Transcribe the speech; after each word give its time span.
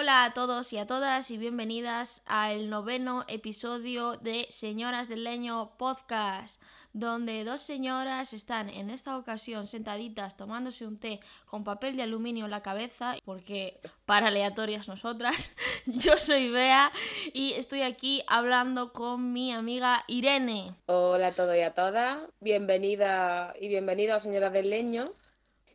Hola 0.00 0.22
a 0.22 0.32
todos 0.32 0.72
y 0.72 0.78
a 0.78 0.86
todas 0.86 1.28
y 1.32 1.38
bienvenidas 1.38 2.22
al 2.26 2.70
noveno 2.70 3.24
episodio 3.26 4.16
de 4.16 4.46
Señoras 4.48 5.08
del 5.08 5.24
Leño 5.24 5.72
Podcast, 5.76 6.62
donde 6.92 7.42
dos 7.42 7.62
señoras 7.62 8.32
están 8.32 8.68
en 8.70 8.90
esta 8.90 9.18
ocasión 9.18 9.66
sentaditas 9.66 10.36
tomándose 10.36 10.86
un 10.86 11.00
té 11.00 11.18
con 11.46 11.64
papel 11.64 11.96
de 11.96 12.04
aluminio 12.04 12.44
en 12.44 12.52
la 12.52 12.62
cabeza, 12.62 13.16
porque 13.24 13.80
para 14.06 14.28
aleatorias 14.28 14.86
nosotras, 14.86 15.50
yo 15.86 16.16
soy 16.16 16.48
Bea 16.48 16.92
y 17.32 17.54
estoy 17.54 17.82
aquí 17.82 18.22
hablando 18.28 18.92
con 18.92 19.32
mi 19.32 19.52
amiga 19.52 20.04
Irene. 20.06 20.76
Hola 20.86 21.26
a 21.26 21.32
todos 21.32 21.56
y 21.56 21.62
a 21.62 21.74
todas, 21.74 22.18
bienvenida 22.38 23.52
y 23.60 23.66
bienvenido 23.66 24.14
a 24.14 24.20
Señoras 24.20 24.52
del 24.52 24.70
Leño. 24.70 25.12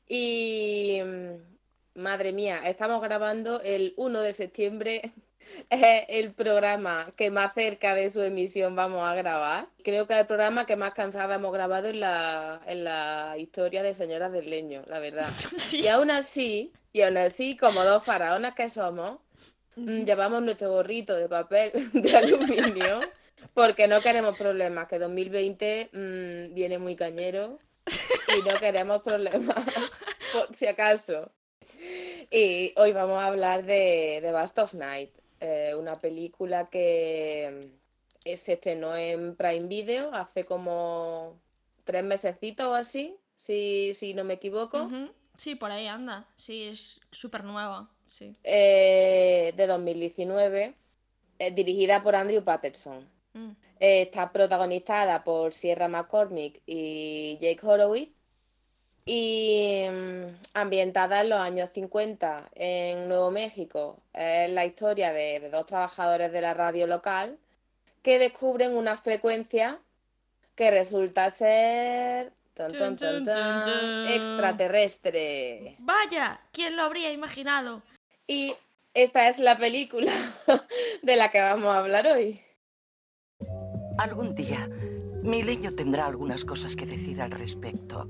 Y 0.07 1.01
Madre 1.95 2.31
mía, 2.31 2.59
estamos 2.65 3.03
grabando 3.03 3.61
el 3.61 3.93
1 3.97 4.21
de 4.21 4.33
septiembre. 4.33 5.13
Es 5.69 6.05
el 6.07 6.31
programa 6.31 7.11
que 7.17 7.29
más 7.29 7.53
cerca 7.53 7.93
de 7.93 8.09
su 8.09 8.21
emisión 8.21 8.77
vamos 8.77 9.03
a 9.03 9.13
grabar. 9.13 9.67
Creo 9.83 10.07
que 10.07 10.13
es 10.13 10.21
el 10.21 10.25
programa 10.25 10.65
que 10.65 10.77
más 10.77 10.93
cansada 10.93 11.35
hemos 11.35 11.51
grabado 11.51 11.89
en 11.89 11.99
la, 11.99 12.61
en 12.65 12.85
la 12.85 13.35
historia 13.37 13.83
de 13.83 13.93
Señoras 13.93 14.31
del 14.31 14.49
Leño, 14.49 14.83
la 14.87 14.99
verdad. 14.99 15.29
Y 15.73 15.87
aún 15.87 16.11
así, 16.11 16.71
y 16.93 17.01
aún 17.01 17.17
así, 17.17 17.57
como 17.57 17.83
dos 17.83 18.05
faraonas 18.05 18.55
que 18.55 18.69
somos, 18.69 19.19
mm, 19.75 20.05
llevamos 20.05 20.41
nuestro 20.41 20.71
gorrito 20.71 21.13
de 21.13 21.27
papel 21.27 21.71
de 21.93 22.17
aluminio 22.17 23.01
porque 23.53 23.87
no 23.89 23.99
queremos 23.99 24.37
problemas, 24.37 24.87
que 24.87 24.97
2020 24.97 25.89
mm, 25.91 26.53
viene 26.53 26.79
muy 26.79 26.95
cañero 26.95 27.59
y 27.85 28.49
no 28.49 28.57
queremos 28.59 29.01
problemas, 29.01 29.57
por 30.31 30.55
si 30.55 30.67
acaso. 30.67 31.29
Y 32.31 32.73
hoy 32.77 32.93
vamos 32.93 33.21
a 33.21 33.27
hablar 33.27 33.63
de 33.63 34.19
The 34.21 34.31
Bast 34.31 34.57
of 34.57 34.73
Night, 34.73 35.11
eh, 35.39 35.75
una 35.77 35.99
película 35.99 36.69
que 36.69 37.69
eh, 38.25 38.37
se 38.37 38.53
estrenó 38.53 38.95
en 38.95 39.35
Prime 39.35 39.67
Video 39.67 40.11
hace 40.13 40.45
como 40.45 41.39
tres 41.83 42.03
mesecitos 42.03 42.65
o 42.65 42.73
así, 42.73 43.15
si, 43.35 43.93
si 43.93 44.13
no 44.13 44.23
me 44.23 44.33
equivoco. 44.33 44.89
Sí, 45.37 45.55
por 45.55 45.71
ahí 45.71 45.87
anda. 45.87 46.27
Sí, 46.35 46.63
es 46.63 46.99
súper 47.11 47.43
nueva. 47.43 47.89
Sí. 48.05 48.35
Eh, 48.43 49.53
de 49.55 49.67
2019, 49.67 50.75
dirigida 51.53 52.01
por 52.01 52.15
Andrew 52.15 52.43
Patterson. 52.43 53.11
Mm. 53.35 53.51
está 53.79 54.31
protagonizada 54.31 55.23
por 55.23 55.53
Sierra 55.53 55.87
McCormick 55.87 56.61
y 56.67 57.39
Jake 57.41 57.59
Horowitz 57.63 58.13
y 59.05 59.85
mm, 59.89 60.25
ambientada 60.53 61.21
en 61.21 61.29
los 61.29 61.39
años 61.39 61.69
50 61.73 62.49
en 62.55 63.07
Nuevo 63.07 63.31
México. 63.31 63.97
Es 64.13 64.49
la 64.49 64.65
historia 64.65 65.11
de, 65.11 65.49
dos 65.49 65.65
trabajadores 65.65 66.31
de 66.31 66.41
la 66.41 66.53
radio 66.53 66.87
local 66.87 67.37
que 68.01 68.19
descubren 68.19 68.75
una 68.75 68.97
frecuencia 68.97 69.79
que 70.55 70.71
resulta 70.71 71.29
ser 71.29 72.31
extraterrestre. 74.07 75.75
Vaya, 75.79 76.39
¿quién 76.51 76.75
lo 76.75 76.83
habría 76.83 77.11
imaginado? 77.11 77.81
Y 78.27 78.53
esta 78.93 79.27
es 79.29 79.39
la 79.39 79.57
película 79.57 80.11
de 81.01 81.15
la 81.15 81.31
que 81.31 81.39
vamos 81.41 81.73
a 81.73 81.79
hablar 81.79 82.05
hoy. 82.07 82.39
Algún 83.97 84.35
día, 84.35 84.69
mi 85.23 85.41
leño 85.43 85.73
tendrá 85.73 86.05
algunas 86.05 86.45
cosas 86.45 86.75
que 86.75 86.85
decir 86.85 87.21
al 87.21 87.31
respecto. 87.31 88.07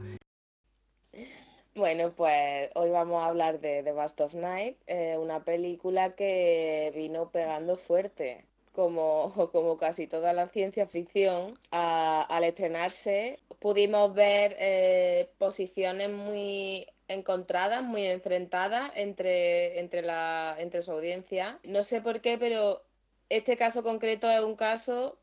Bueno, 1.76 2.14
pues 2.16 2.70
hoy 2.76 2.92
vamos 2.92 3.24
a 3.24 3.26
hablar 3.26 3.60
de 3.60 3.82
The 3.82 3.94
Bast 3.94 4.22
of 4.22 4.36
Night, 4.36 4.78
eh, 4.86 5.18
una 5.18 5.44
película 5.44 6.12
que 6.12 6.92
vino 6.94 7.32
pegando 7.32 7.78
fuerte, 7.78 8.46
como, 8.74 9.34
como 9.52 9.76
casi 9.78 10.06
toda 10.06 10.34
la 10.34 10.48
ciencia 10.50 10.86
ficción. 10.86 11.58
al 11.72 12.44
estrenarse 12.44 13.40
pudimos 13.60 14.14
ver 14.14 14.56
eh, 14.60 15.32
posiciones 15.40 16.12
muy 16.12 16.86
encontradas, 17.08 17.82
muy 17.82 18.06
enfrentadas 18.06 18.92
entre, 18.96 19.80
entre, 19.80 20.04
la, 20.04 20.56
entre 20.60 20.84
su 20.84 20.92
audiencia. 20.92 21.60
No 21.64 21.82
sé 21.82 22.02
por 22.02 22.22
qué, 22.22 22.38
pero 22.38 22.84
este 23.30 23.58
caso 23.58 23.82
concreto 23.82 24.30
es 24.30 24.42
un 24.42 24.56
caso 24.56 25.18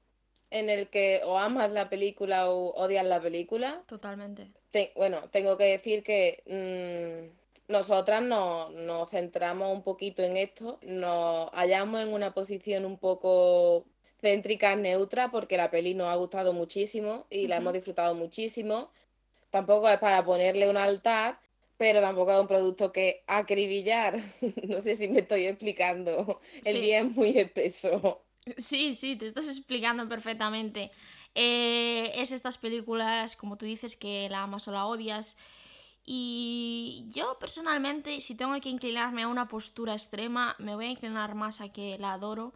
en 0.50 0.70
el 0.70 0.88
que 0.88 1.22
o 1.24 1.38
amas 1.38 1.70
la 1.70 1.88
película 1.88 2.50
o 2.50 2.74
odias 2.74 3.04
la 3.04 3.20
película. 3.20 3.82
Totalmente 3.86 4.50
bueno, 4.94 5.22
tengo 5.30 5.56
que 5.56 5.64
decir 5.64 6.02
que 6.02 6.42
mm, 6.46 7.72
nosotras 7.72 8.22
nos, 8.22 9.10
centramos 9.10 9.72
un 9.72 9.82
poquito 9.82 10.22
en 10.22 10.36
esto, 10.36 10.78
nos 10.82 11.50
hallamos 11.52 12.02
en 12.02 12.12
una 12.12 12.32
posición 12.34 12.84
un 12.84 12.98
poco 12.98 13.84
céntrica, 14.20 14.76
neutra, 14.76 15.30
porque 15.30 15.56
la 15.56 15.70
peli 15.70 15.94
nos 15.94 16.08
ha 16.08 16.16
gustado 16.16 16.52
muchísimo 16.52 17.26
y 17.30 17.46
la 17.46 17.56
hemos 17.56 17.72
disfrutado 17.72 18.14
muchísimo. 18.14 18.90
Tampoco 19.50 19.88
es 19.88 19.98
para 19.98 20.24
ponerle 20.24 20.68
un 20.68 20.76
altar, 20.76 21.40
pero 21.76 22.00
tampoco 22.00 22.32
es 22.32 22.40
un 22.40 22.46
producto 22.46 22.92
que 22.92 23.24
acribillar. 23.26 24.20
no 24.68 24.80
sé 24.80 24.94
si 24.96 25.08
me 25.08 25.20
estoy 25.20 25.46
explicando. 25.46 26.38
El 26.64 26.80
día 26.80 26.98
es 27.00 27.10
muy 27.10 27.36
espeso. 27.38 28.22
Sí, 28.56 28.94
sí, 28.94 29.16
te 29.16 29.26
estás 29.26 29.48
explicando 29.48 30.08
perfectamente. 30.08 30.90
Eh, 31.34 32.12
es 32.14 32.32
estas 32.32 32.58
películas, 32.58 33.36
como 33.36 33.56
tú 33.56 33.66
dices, 33.66 33.96
que 33.96 34.28
la 34.30 34.42
amas 34.42 34.66
o 34.68 34.72
la 34.72 34.86
odias. 34.86 35.36
Y 36.04 37.06
yo 37.10 37.38
personalmente, 37.38 38.20
si 38.20 38.34
tengo 38.34 38.58
que 38.60 38.68
inclinarme 38.68 39.22
a 39.22 39.28
una 39.28 39.48
postura 39.48 39.92
extrema, 39.92 40.56
me 40.58 40.74
voy 40.74 40.86
a 40.86 40.90
inclinar 40.90 41.34
más 41.34 41.60
a 41.60 41.68
que 41.68 41.98
la 41.98 42.14
adoro 42.14 42.54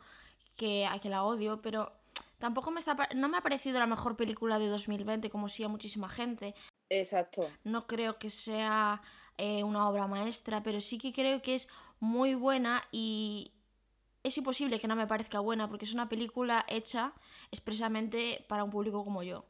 que 0.56 0.86
a 0.86 0.98
que 0.98 1.08
la 1.08 1.24
odio, 1.24 1.60
pero 1.60 1.92
tampoco 2.38 2.70
me 2.70 2.78
está, 2.78 2.96
no 3.14 3.28
me 3.28 3.38
ha 3.38 3.42
parecido 3.42 3.78
la 3.78 3.86
mejor 3.86 4.16
película 4.16 4.58
de 4.58 4.68
2020, 4.68 5.30
como 5.30 5.48
sí 5.48 5.64
a 5.64 5.68
muchísima 5.68 6.08
gente. 6.08 6.54
Exacto. 6.88 7.48
No 7.64 7.86
creo 7.86 8.18
que 8.18 8.30
sea 8.30 9.02
eh, 9.36 9.64
una 9.64 9.88
obra 9.88 10.06
maestra, 10.06 10.62
pero 10.62 10.80
sí 10.80 10.98
que 10.98 11.12
creo 11.12 11.42
que 11.42 11.56
es 11.56 11.68
muy 12.00 12.34
buena 12.34 12.82
y, 12.92 13.52
es 14.24 14.38
imposible 14.38 14.80
que 14.80 14.88
no 14.88 14.96
me 14.96 15.06
parezca 15.06 15.38
buena 15.38 15.68
porque 15.68 15.84
es 15.84 15.92
una 15.92 16.08
película 16.08 16.64
hecha 16.66 17.12
expresamente 17.52 18.44
para 18.48 18.64
un 18.64 18.70
público 18.70 19.04
como 19.04 19.22
yo. 19.22 19.44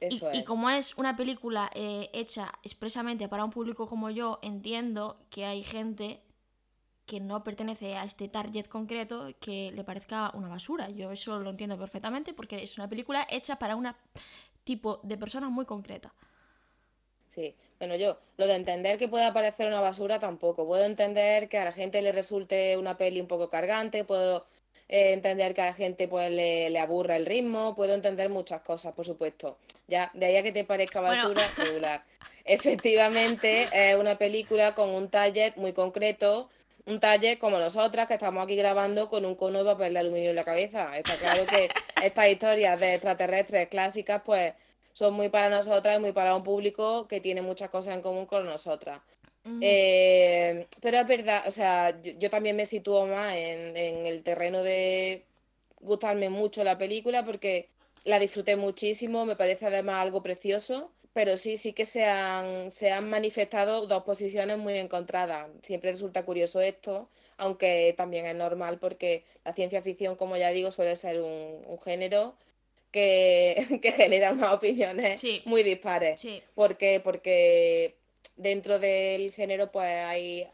y, 0.00 0.44
como 0.44 0.70
es 0.70 0.96
una 0.96 1.16
película 1.16 1.70
eh, 1.74 2.10
hecha 2.12 2.52
expresamente 2.62 3.28
para 3.28 3.44
un 3.44 3.50
público 3.50 3.86
como 3.86 4.10
yo, 4.10 4.40
entiendo 4.42 5.16
que 5.30 5.44
hay 5.44 5.62
gente 5.62 6.22
que 7.06 7.20
no 7.20 7.44
pertenece 7.44 7.96
a 7.96 8.04
este 8.04 8.28
target 8.28 8.66
concreto 8.66 9.28
que 9.40 9.72
le 9.72 9.84
parezca 9.84 10.30
una 10.34 10.48
basura. 10.48 10.90
Yo 10.90 11.10
eso 11.12 11.38
lo 11.38 11.50
entiendo 11.50 11.78
perfectamente 11.78 12.34
porque 12.34 12.62
es 12.62 12.76
una 12.76 12.88
película 12.88 13.26
hecha 13.28 13.56
para 13.56 13.76
un 13.76 13.88
tipo 14.64 15.00
de 15.02 15.16
persona 15.16 15.48
muy 15.48 15.64
concreta. 15.64 16.12
Sí, 17.30 17.54
bueno, 17.78 17.94
yo 17.94 18.18
lo 18.38 18.48
de 18.48 18.56
entender 18.56 18.98
que 18.98 19.06
pueda 19.06 19.32
parecer 19.32 19.68
una 19.68 19.80
basura 19.80 20.18
tampoco. 20.18 20.66
Puedo 20.66 20.84
entender 20.84 21.48
que 21.48 21.58
a 21.58 21.64
la 21.64 21.72
gente 21.72 22.02
le 22.02 22.10
resulte 22.10 22.76
una 22.76 22.96
peli 22.98 23.20
un 23.20 23.28
poco 23.28 23.48
cargante, 23.48 24.02
puedo 24.02 24.44
eh, 24.88 25.12
entender 25.12 25.54
que 25.54 25.62
a 25.62 25.66
la 25.66 25.74
gente 25.74 26.08
pues 26.08 26.28
le, 26.28 26.76
aburra 26.76 27.14
el 27.14 27.26
ritmo, 27.26 27.76
puedo 27.76 27.94
entender 27.94 28.30
muchas 28.30 28.62
cosas, 28.62 28.92
por 28.94 29.06
supuesto. 29.06 29.58
Ya, 29.86 30.10
de 30.12 30.26
ahí 30.26 30.36
a 30.36 30.42
que 30.42 30.50
te 30.50 30.64
parezca 30.64 31.00
basura, 31.00 31.42
regular. 31.56 32.02
Efectivamente, 32.44 33.68
es 33.72 33.94
una 33.94 34.18
película 34.18 34.74
con 34.74 34.90
un 34.90 35.08
target 35.08 35.54
muy 35.54 35.72
concreto, 35.72 36.50
un 36.86 36.98
target 36.98 37.38
como 37.38 37.58
nosotras 37.58 38.08
que 38.08 38.14
estamos 38.14 38.42
aquí 38.42 38.56
grabando 38.56 39.08
con 39.08 39.24
un 39.24 39.36
cono 39.36 39.60
de 39.60 39.64
papel 39.66 39.94
de 39.94 40.00
aluminio 40.00 40.30
en 40.30 40.36
la 40.36 40.44
cabeza. 40.44 40.98
Está 40.98 41.14
claro 41.16 41.46
que 41.46 41.68
estas 42.02 42.28
historias 42.28 42.80
de 42.80 42.94
extraterrestres 42.94 43.68
clásicas, 43.68 44.20
pues 44.26 44.52
son 45.00 45.14
muy 45.14 45.30
para 45.30 45.48
nosotras 45.48 45.96
y 45.96 45.98
muy 45.98 46.12
para 46.12 46.36
un 46.36 46.42
público 46.42 47.08
que 47.08 47.22
tiene 47.22 47.40
muchas 47.40 47.70
cosas 47.70 47.94
en 47.94 48.02
común 48.02 48.26
con 48.26 48.44
nosotras. 48.44 49.00
Eh, 49.62 50.66
pero 50.82 50.98
es 50.98 51.06
verdad, 51.06 51.42
o 51.48 51.50
sea, 51.50 51.98
yo, 52.02 52.28
también 52.28 52.54
me 52.54 52.66
sitúo 52.66 53.06
más 53.06 53.34
en, 53.34 53.78
el 54.06 54.22
terreno 54.22 54.62
de 54.62 55.24
gustarme 55.80 56.28
mucho 56.28 56.64
la 56.64 56.76
película 56.76 57.24
porque 57.24 57.70
la 58.04 58.18
disfruté 58.18 58.56
muchísimo, 58.56 59.24
me 59.24 59.36
parece 59.36 59.64
además 59.64 60.02
algo 60.02 60.22
precioso, 60.22 60.92
pero 61.14 61.38
sí, 61.38 61.56
sí 61.56 61.72
que 61.72 61.86
se 61.86 62.04
han, 62.04 62.70
se 62.70 62.92
han 62.92 63.08
manifestado 63.08 63.86
dos 63.86 64.02
posiciones 64.02 64.58
muy 64.58 64.76
encontradas. 64.76 65.48
Siempre 65.62 65.92
resulta 65.92 66.26
curioso 66.26 66.60
esto, 66.60 67.08
aunque 67.38 67.94
también 67.96 68.26
es 68.26 68.36
normal 68.36 68.78
porque 68.78 69.24
la 69.46 69.54
ciencia 69.54 69.80
ficción, 69.80 70.14
como 70.16 70.36
ya 70.36 70.50
digo, 70.50 70.70
suele 70.70 70.94
ser 70.94 71.22
un, 71.22 71.64
un 71.66 71.78
género 71.78 72.34
que, 72.90 73.66
que 73.82 73.92
genera 73.92 74.32
unas 74.32 74.52
opiniones 74.52 75.22
muy 75.44 75.62
dispares. 75.62 76.24
¿Por 76.54 76.76
qué? 76.76 77.00
Porque 77.02 77.96
dentro 78.36 78.78
del 78.78 79.32
género 79.32 79.70
pues 79.70 79.86
hay 79.86 80.48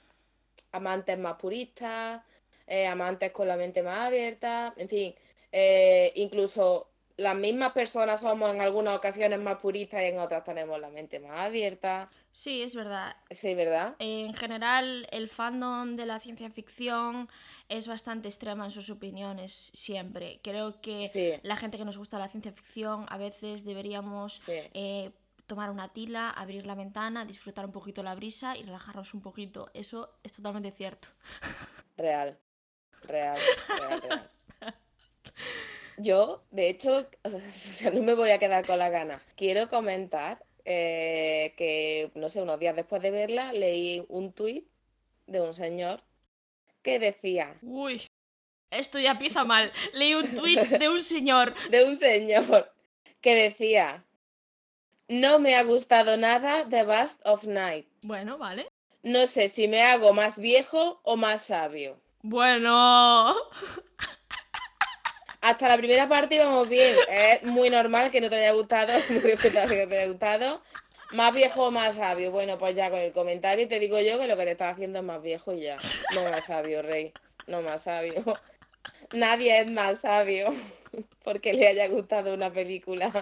amantes 0.72 1.18
más 1.18 1.36
puristas, 1.36 2.22
eh, 2.66 2.86
amantes 2.86 3.30
con 3.32 3.48
la 3.48 3.56
mente 3.56 3.82
más 3.82 4.06
abierta, 4.06 4.74
en 4.76 4.88
fin, 4.88 5.14
eh, 5.52 6.12
incluso 6.16 6.88
las 7.16 7.34
mismas 7.34 7.72
personas 7.72 8.20
somos 8.20 8.52
en 8.54 8.60
algunas 8.60 8.96
ocasiones 8.96 9.38
más 9.38 9.56
puristas 9.56 10.02
y 10.02 10.06
en 10.06 10.18
otras 10.18 10.44
tenemos 10.44 10.78
la 10.80 10.90
mente 10.90 11.18
más 11.18 11.38
abierta. 11.38 12.10
Sí, 12.36 12.60
es 12.60 12.74
verdad. 12.74 13.16
Sí, 13.30 13.54
¿verdad? 13.54 13.96
En 13.98 14.34
general, 14.34 15.08
el 15.10 15.30
fandom 15.30 15.96
de 15.96 16.04
la 16.04 16.20
ciencia 16.20 16.50
ficción 16.50 17.30
es 17.70 17.88
bastante 17.88 18.28
extrema 18.28 18.66
en 18.66 18.70
sus 18.70 18.90
opiniones 18.90 19.70
siempre. 19.72 20.40
Creo 20.42 20.82
que 20.82 21.08
Sí, 21.08 21.32
la 21.42 21.56
gente 21.56 21.78
que 21.78 21.86
nos 21.86 21.96
gusta 21.96 22.18
la 22.18 22.28
ciencia 22.28 22.52
ficción 22.52 23.06
a 23.08 23.16
veces 23.16 23.64
deberíamos 23.64 24.42
sí, 24.44 24.52
eh, 24.74 25.12
tomar 25.46 25.70
una 25.70 25.94
tila, 25.94 26.28
abrir 26.28 26.66
la 26.66 26.74
ventana, 26.74 27.24
disfrutar 27.24 27.64
un 27.64 27.72
poquito 27.72 28.02
la 28.02 28.14
brisa 28.14 28.54
y 28.54 28.64
relajarnos 28.64 29.14
un 29.14 29.22
poquito. 29.22 29.70
Eso 29.72 30.18
es 30.22 30.34
totalmente 30.34 30.72
cierto. 30.72 31.08
real, 31.96 32.38
real, 33.04 33.38
real, 33.78 34.02
real. 34.02 34.30
Yo, 35.96 36.44
de 36.50 36.68
hecho, 36.68 37.08
o 37.22 37.30
sea, 37.50 37.90
no 37.92 38.02
me 38.02 38.12
voy 38.12 38.28
a 38.28 38.38
quedar 38.38 38.66
con 38.66 38.78
la 38.78 38.90
gana. 38.90 39.22
Quiero 39.36 39.70
comentar 39.70 40.44
eh, 40.66 41.54
que, 41.56 42.10
no 42.16 42.28
sé, 42.28 42.42
unos 42.42 42.58
días 42.58 42.74
después 42.74 43.00
de 43.00 43.12
verla, 43.12 43.52
leí 43.52 44.04
un 44.08 44.32
tuit 44.32 44.66
de 45.26 45.40
un 45.40 45.54
señor 45.54 46.02
que 46.82 46.98
decía, 46.98 47.56
Uy, 47.62 48.02
esto 48.70 48.98
ya 48.98 49.12
empieza 49.12 49.44
mal. 49.44 49.72
Leí 49.92 50.14
un 50.14 50.34
tuit 50.34 50.60
de 50.60 50.88
un 50.88 51.02
señor. 51.02 51.54
de 51.70 51.84
un 51.84 51.96
señor 51.96 52.72
que 53.20 53.34
decía, 53.34 54.04
no 55.08 55.38
me 55.38 55.54
ha 55.54 55.62
gustado 55.62 56.16
nada 56.16 56.68
The 56.68 56.84
Bust 56.84 57.24
of 57.24 57.44
Night. 57.44 57.86
Bueno, 58.02 58.36
vale. 58.36 58.68
No 59.02 59.26
sé 59.28 59.48
si 59.48 59.68
me 59.68 59.82
hago 59.82 60.12
más 60.12 60.36
viejo 60.36 61.00
o 61.04 61.16
más 61.16 61.44
sabio. 61.46 62.00
Bueno. 62.22 63.34
Hasta 65.48 65.68
la 65.68 65.76
primera 65.76 66.08
parte 66.08 66.34
íbamos 66.36 66.68
bien. 66.68 66.96
Es 67.08 67.42
muy 67.44 67.70
normal 67.70 68.10
que 68.10 68.20
no 68.20 68.28
te 68.28 68.36
haya 68.36 68.52
gustado, 68.52 68.92
muy 69.10 69.20
respetable 69.20 69.76
que 69.76 69.82
no 69.84 69.88
te 69.88 69.98
haya 69.98 70.08
gustado. 70.08 70.62
Más 71.12 71.32
viejo 71.32 71.66
o 71.66 71.70
más 71.70 71.94
sabio. 71.94 72.32
Bueno, 72.32 72.58
pues 72.58 72.74
ya 72.74 72.90
con 72.90 72.98
el 72.98 73.12
comentario 73.12 73.68
te 73.68 73.78
digo 73.78 74.00
yo 74.00 74.18
que 74.18 74.26
lo 74.26 74.36
que 74.36 74.44
te 74.44 74.50
estás 74.52 74.72
haciendo 74.72 74.98
es 74.98 75.04
más 75.04 75.22
viejo 75.22 75.52
y 75.52 75.60
ya. 75.60 75.76
No 76.14 76.24
más 76.28 76.44
sabio, 76.46 76.82
rey. 76.82 77.12
No 77.46 77.62
más 77.62 77.82
sabio. 77.84 78.24
Nadie 79.12 79.60
es 79.60 79.68
más 79.68 80.00
sabio 80.00 80.52
porque 81.24 81.52
le 81.52 81.68
haya 81.68 81.86
gustado 81.88 82.34
una 82.34 82.50
película. 82.52 83.12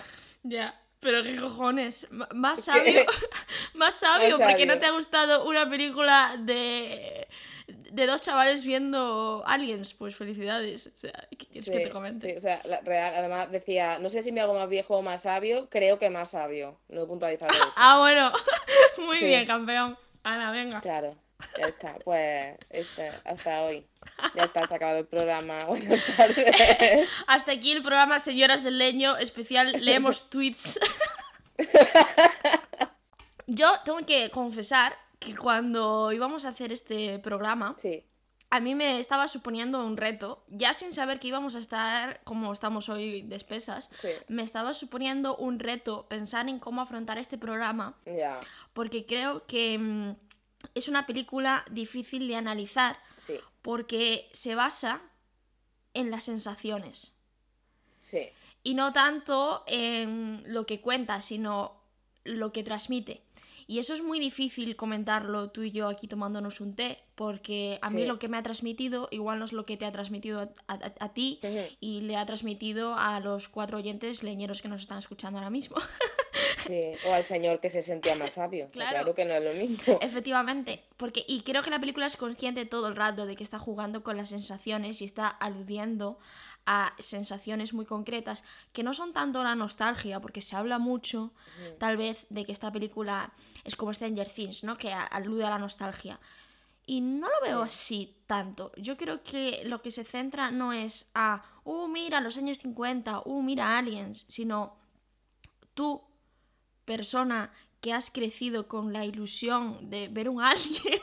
Ya. 0.42 0.80
Pero 1.00 1.22
qué 1.22 1.36
cojones. 1.36 2.04
M- 2.10 2.24
Más 2.32 2.64
sabio. 2.64 3.04
Más 3.74 3.94
sabio, 3.94 4.38
Más 4.38 4.48
porque 4.48 4.64
no 4.64 4.78
te 4.78 4.86
ha 4.86 4.90
gustado 4.92 5.44
una 5.46 5.68
película 5.68 6.36
de. 6.38 7.28
De 7.66 8.06
dos 8.06 8.20
chavales 8.20 8.64
viendo 8.64 9.42
aliens. 9.46 9.94
Pues 9.94 10.16
felicidades. 10.16 10.86
O 10.88 10.96
sea, 10.98 11.12
¿qué 11.30 11.36
quieres 11.46 11.64
que 11.70 11.78
Sí, 11.78 11.84
te 11.84 11.90
comente? 11.90 12.30
sí, 12.30 12.36
o 12.36 12.40
sea, 12.40 12.60
la- 12.64 12.80
real, 12.80 13.14
además 13.16 13.50
decía, 13.50 13.98
no 13.98 14.08
sé 14.08 14.22
si 14.22 14.32
me 14.32 14.40
hago 14.40 14.54
más 14.54 14.68
viejo 14.68 14.96
o 14.98 15.02
más 15.02 15.22
sabio, 15.22 15.68
creo 15.70 15.98
que 15.98 16.10
más 16.10 16.30
sabio. 16.30 16.78
No 16.88 17.02
he 17.02 17.06
puntualizado 17.06 17.50
eso. 17.52 17.72
Ah, 17.76 17.98
bueno. 17.98 18.32
Muy 19.06 19.18
Sí. 19.18 19.24
bien, 19.26 19.46
campeón. 19.46 19.98
Ana, 20.22 20.50
venga. 20.50 20.80
Claro, 20.80 21.16
ya 21.58 21.66
está. 21.66 21.94
Pues 22.04 22.56
este, 22.70 23.10
hasta 23.24 23.62
hoy. 23.64 23.86
Ya 24.34 24.44
está, 24.44 24.66
se 24.66 24.72
ha 24.74 24.76
acabado 24.76 24.98
el 25.00 25.06
programa. 25.06 25.64
Buenas 25.66 26.02
tardes. 26.16 27.08
Hasta 27.26 27.52
aquí 27.52 27.72
el 27.72 27.82
programa 27.82 28.18
Señoras 28.18 28.62
del 28.64 28.78
Leño, 28.78 29.16
especial 29.18 29.72
Leemos 29.84 30.30
Tweets. 30.30 30.78
Yo 33.46 33.72
tengo 33.84 33.98
que 34.00 34.30
confesar 34.30 34.96
que 35.18 35.36
cuando 35.36 36.12
íbamos 36.12 36.44
a 36.44 36.50
hacer 36.50 36.72
este 36.72 37.18
programa, 37.18 37.74
Sí, 37.78 38.04
a 38.54 38.60
mí 38.60 38.76
me 38.76 39.00
estaba 39.00 39.26
suponiendo 39.26 39.84
un 39.84 39.96
reto, 39.96 40.44
ya 40.46 40.74
sin 40.74 40.92
saber 40.92 41.18
que 41.18 41.26
íbamos 41.26 41.56
a 41.56 41.58
estar 41.58 42.22
como 42.22 42.52
estamos 42.52 42.88
hoy 42.88 43.22
de 43.22 43.34
espesas, 43.34 43.90
sí, 43.92 44.10
me 44.28 44.44
estaba 44.44 44.74
suponiendo 44.74 45.36
un 45.36 45.58
reto 45.58 46.06
pensar 46.06 46.48
en 46.48 46.60
cómo 46.60 46.80
afrontar 46.80 47.18
este 47.18 47.36
programa, 47.36 47.98
porque 48.72 49.06
creo 49.06 49.44
que 49.46 49.76
mm, 49.76 50.16
es 50.76 50.86
una 50.86 51.04
película 51.04 51.64
difícil 51.68 52.28
de 52.28 52.36
analizar, 52.36 53.00
sí, 53.16 53.40
porque 53.60 54.28
se 54.32 54.54
basa 54.54 55.02
en 55.92 56.12
las 56.12 56.22
sensaciones. 56.22 57.16
sí, 57.98 58.30
y 58.62 58.74
no 58.74 58.92
tanto 58.92 59.64
en 59.66 60.44
lo 60.46 60.64
que 60.64 60.80
cuenta, 60.80 61.20
sino 61.20 61.82
lo 62.22 62.52
que 62.52 62.62
transmite. 62.62 63.23
Y 63.66 63.78
eso 63.78 63.94
es 63.94 64.02
muy 64.02 64.18
difícil 64.20 64.76
comentarlo 64.76 65.50
tú 65.50 65.62
y 65.62 65.70
yo 65.70 65.88
aquí 65.88 66.06
tomándonos 66.08 66.60
un 66.60 66.74
té, 66.76 66.98
porque 67.14 67.78
a 67.82 67.90
mí 67.90 68.02
Sí. 68.02 68.06
lo 68.06 68.18
que 68.18 68.28
me 68.28 68.36
ha 68.36 68.42
transmitido 68.42 69.08
igual 69.10 69.38
no 69.38 69.44
es 69.44 69.52
lo 69.52 69.64
que 69.66 69.76
te 69.76 69.84
ha 69.86 69.92
transmitido 69.92 70.40
a, 70.40 70.48
a- 70.68 70.92
a 71.00 71.12
ti 71.14 71.40
y 71.80 72.00
le 72.02 72.16
ha 72.16 72.26
transmitido 72.26 72.94
a 72.96 73.20
los 73.20 73.48
cuatro 73.48 73.78
oyentes 73.78 74.22
leñeros 74.22 74.60
que 74.62 74.68
nos 74.68 74.82
están 74.82 74.98
escuchando 74.98 75.38
ahora 75.38 75.50
mismo. 75.50 75.76
sí. 76.66 76.92
O 77.06 77.12
al 77.14 77.24
señor 77.24 77.60
que 77.60 77.70
se 77.70 77.82
sentía 77.82 78.14
más 78.16 78.32
sabio. 78.32 78.68
Claro. 78.72 78.90
Claro 78.90 79.14
que 79.14 79.24
no 79.24 79.34
es 79.34 79.44
lo 79.44 79.54
mismo. 79.54 79.98
Efectivamente, 80.02 80.82
porque 80.96 81.24
y 81.26 81.42
creo 81.42 81.62
que 81.62 81.70
la 81.70 81.78
película 81.80 82.06
es 82.06 82.16
consciente 82.16 82.66
todo 82.66 82.88
el 82.88 82.96
rato 82.96 83.26
de 83.26 83.36
que 83.36 83.44
está 83.44 83.58
jugando 83.58 84.02
con 84.02 84.16
las 84.16 84.30
sensaciones 84.30 85.00
y 85.02 85.04
está 85.04 85.28
aludiendo 85.28 86.18
a 86.66 86.94
sensaciones 86.98 87.74
muy 87.74 87.84
concretas 87.84 88.44
que 88.72 88.82
no 88.82 88.94
son 88.94 89.12
tanto 89.12 89.42
la 89.42 89.54
nostalgia, 89.54 90.20
porque 90.20 90.40
se 90.40 90.56
habla 90.56 90.78
mucho 90.78 91.32
tal 91.78 91.96
vez 91.96 92.26
de 92.30 92.44
que 92.44 92.52
esta 92.52 92.72
película 92.72 93.32
es 93.64 93.76
como 93.76 93.92
Stranger 93.92 94.28
Things, 94.28 94.64
¿no? 94.64 94.76
Que 94.76 94.92
alude 94.92 95.44
a 95.44 95.50
la 95.50 95.58
nostalgia. 95.58 96.20
Y 96.86 97.00
no 97.00 97.28
lo 97.28 97.40
veo 97.42 97.62
así 97.62 98.16
tanto. 98.26 98.72
Yo 98.76 98.96
creo 98.96 99.22
que 99.22 99.62
lo 99.64 99.80
que 99.80 99.90
se 99.90 100.04
centra 100.04 100.50
no 100.50 100.72
es 100.72 101.10
a, 101.14 101.42
uh, 101.64 101.88
mira, 101.88 102.20
los 102.20 102.36
años 102.36 102.58
50, 102.58 103.22
uh, 103.24 103.42
mira, 103.42 103.78
aliens, 103.78 104.26
sino 104.28 104.76
tú, 105.72 106.02
persona 106.84 107.52
que 107.80 107.92
has 107.92 108.10
crecido 108.10 108.68
con 108.68 108.92
la 108.92 109.04
ilusión 109.04 109.90
de 109.90 110.08
ver 110.08 110.28
un 110.28 110.40
alien, 110.42 111.02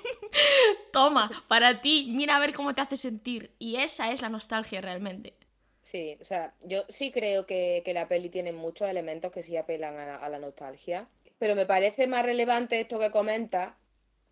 toma, 0.94 1.32
para 1.48 1.82
ti, 1.82 2.08
mira 2.10 2.38
a 2.38 2.40
ver 2.40 2.54
cómo 2.54 2.76
te 2.76 2.82
hace 2.82 2.96
sentir. 2.96 3.56
Y 3.58 3.78
esa 3.78 4.12
es 4.12 4.22
la 4.22 4.30
nostalgia 4.30 4.82
realmente. 4.82 5.36
Sí, 5.82 6.18
o 6.22 6.24
sea, 6.24 6.54
yo 6.62 6.84
sí 6.90 7.12
creo 7.12 7.46
que, 7.46 7.82
que 7.84 7.94
la 7.94 8.08
peli 8.08 8.30
tiene 8.30 8.52
muchos 8.52 8.88
elementos 8.88 9.32
que 9.32 9.44
sí 9.44 9.58
apelan 9.58 9.98
a 9.98 10.06
la, 10.06 10.16
a 10.16 10.30
la 10.30 10.40
nostalgia, 10.40 11.08
pero 11.40 11.56
me 11.56 11.66
parece 11.66 12.08
más 12.08 12.24
relevante 12.24 12.80
esto 12.80 13.00
que 13.00 13.10
comenta, 13.10 13.76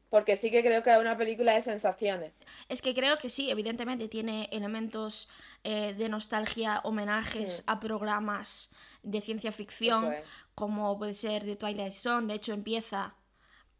porque 0.10 0.36
sí 0.36 0.51
que 0.51 0.62
creo 0.62 0.84
que 0.84 0.92
es 0.92 1.00
una 1.00 1.18
película 1.18 1.54
de 1.54 1.62
sensaciones. 1.62 2.34
Es 2.68 2.81
que 2.81 2.94
creo 2.94 3.18
que 3.18 3.30
sí, 3.30 3.50
evidentemente 3.50 4.07
tiene 4.07 4.48
elementos 4.51 5.30
eh, 5.63 5.94
de 5.98 6.07
nostalgia, 6.07 6.81
homenajes 6.84 7.63
a 7.68 7.80
programas 7.80 8.69
de 9.04 9.22
ciencia 9.22 9.52
ficción, 9.52 10.13
es. 10.13 10.24
como 10.56 10.98
puede 10.98 11.13
ser 11.13 11.45
The 11.45 11.56
Twilight 11.56 11.94
Zone. 11.94 12.28
De 12.28 12.36
hecho, 12.36 12.54
empieza 12.54 13.16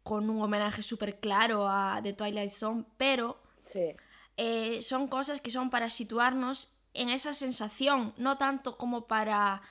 con 0.02 0.28
un 0.28 0.42
homenaje 0.42 0.82
súper 0.82 1.20
claro 1.20 1.68
a 1.68 2.00
The 2.02 2.14
Twilight 2.14 2.50
Zone, 2.50 2.84
pero 2.96 3.40
Sí, 3.64 3.94
eh, 4.36 4.82
son 4.82 5.06
cosas 5.06 5.40
que 5.40 5.50
son 5.50 5.70
para 5.70 5.90
situarnos 5.90 6.79
en 6.94 7.08
esa 7.08 7.34
sensación, 7.34 8.14
no 8.16 8.38
tanto 8.38 8.76
como 8.76 9.06
para 9.06 9.62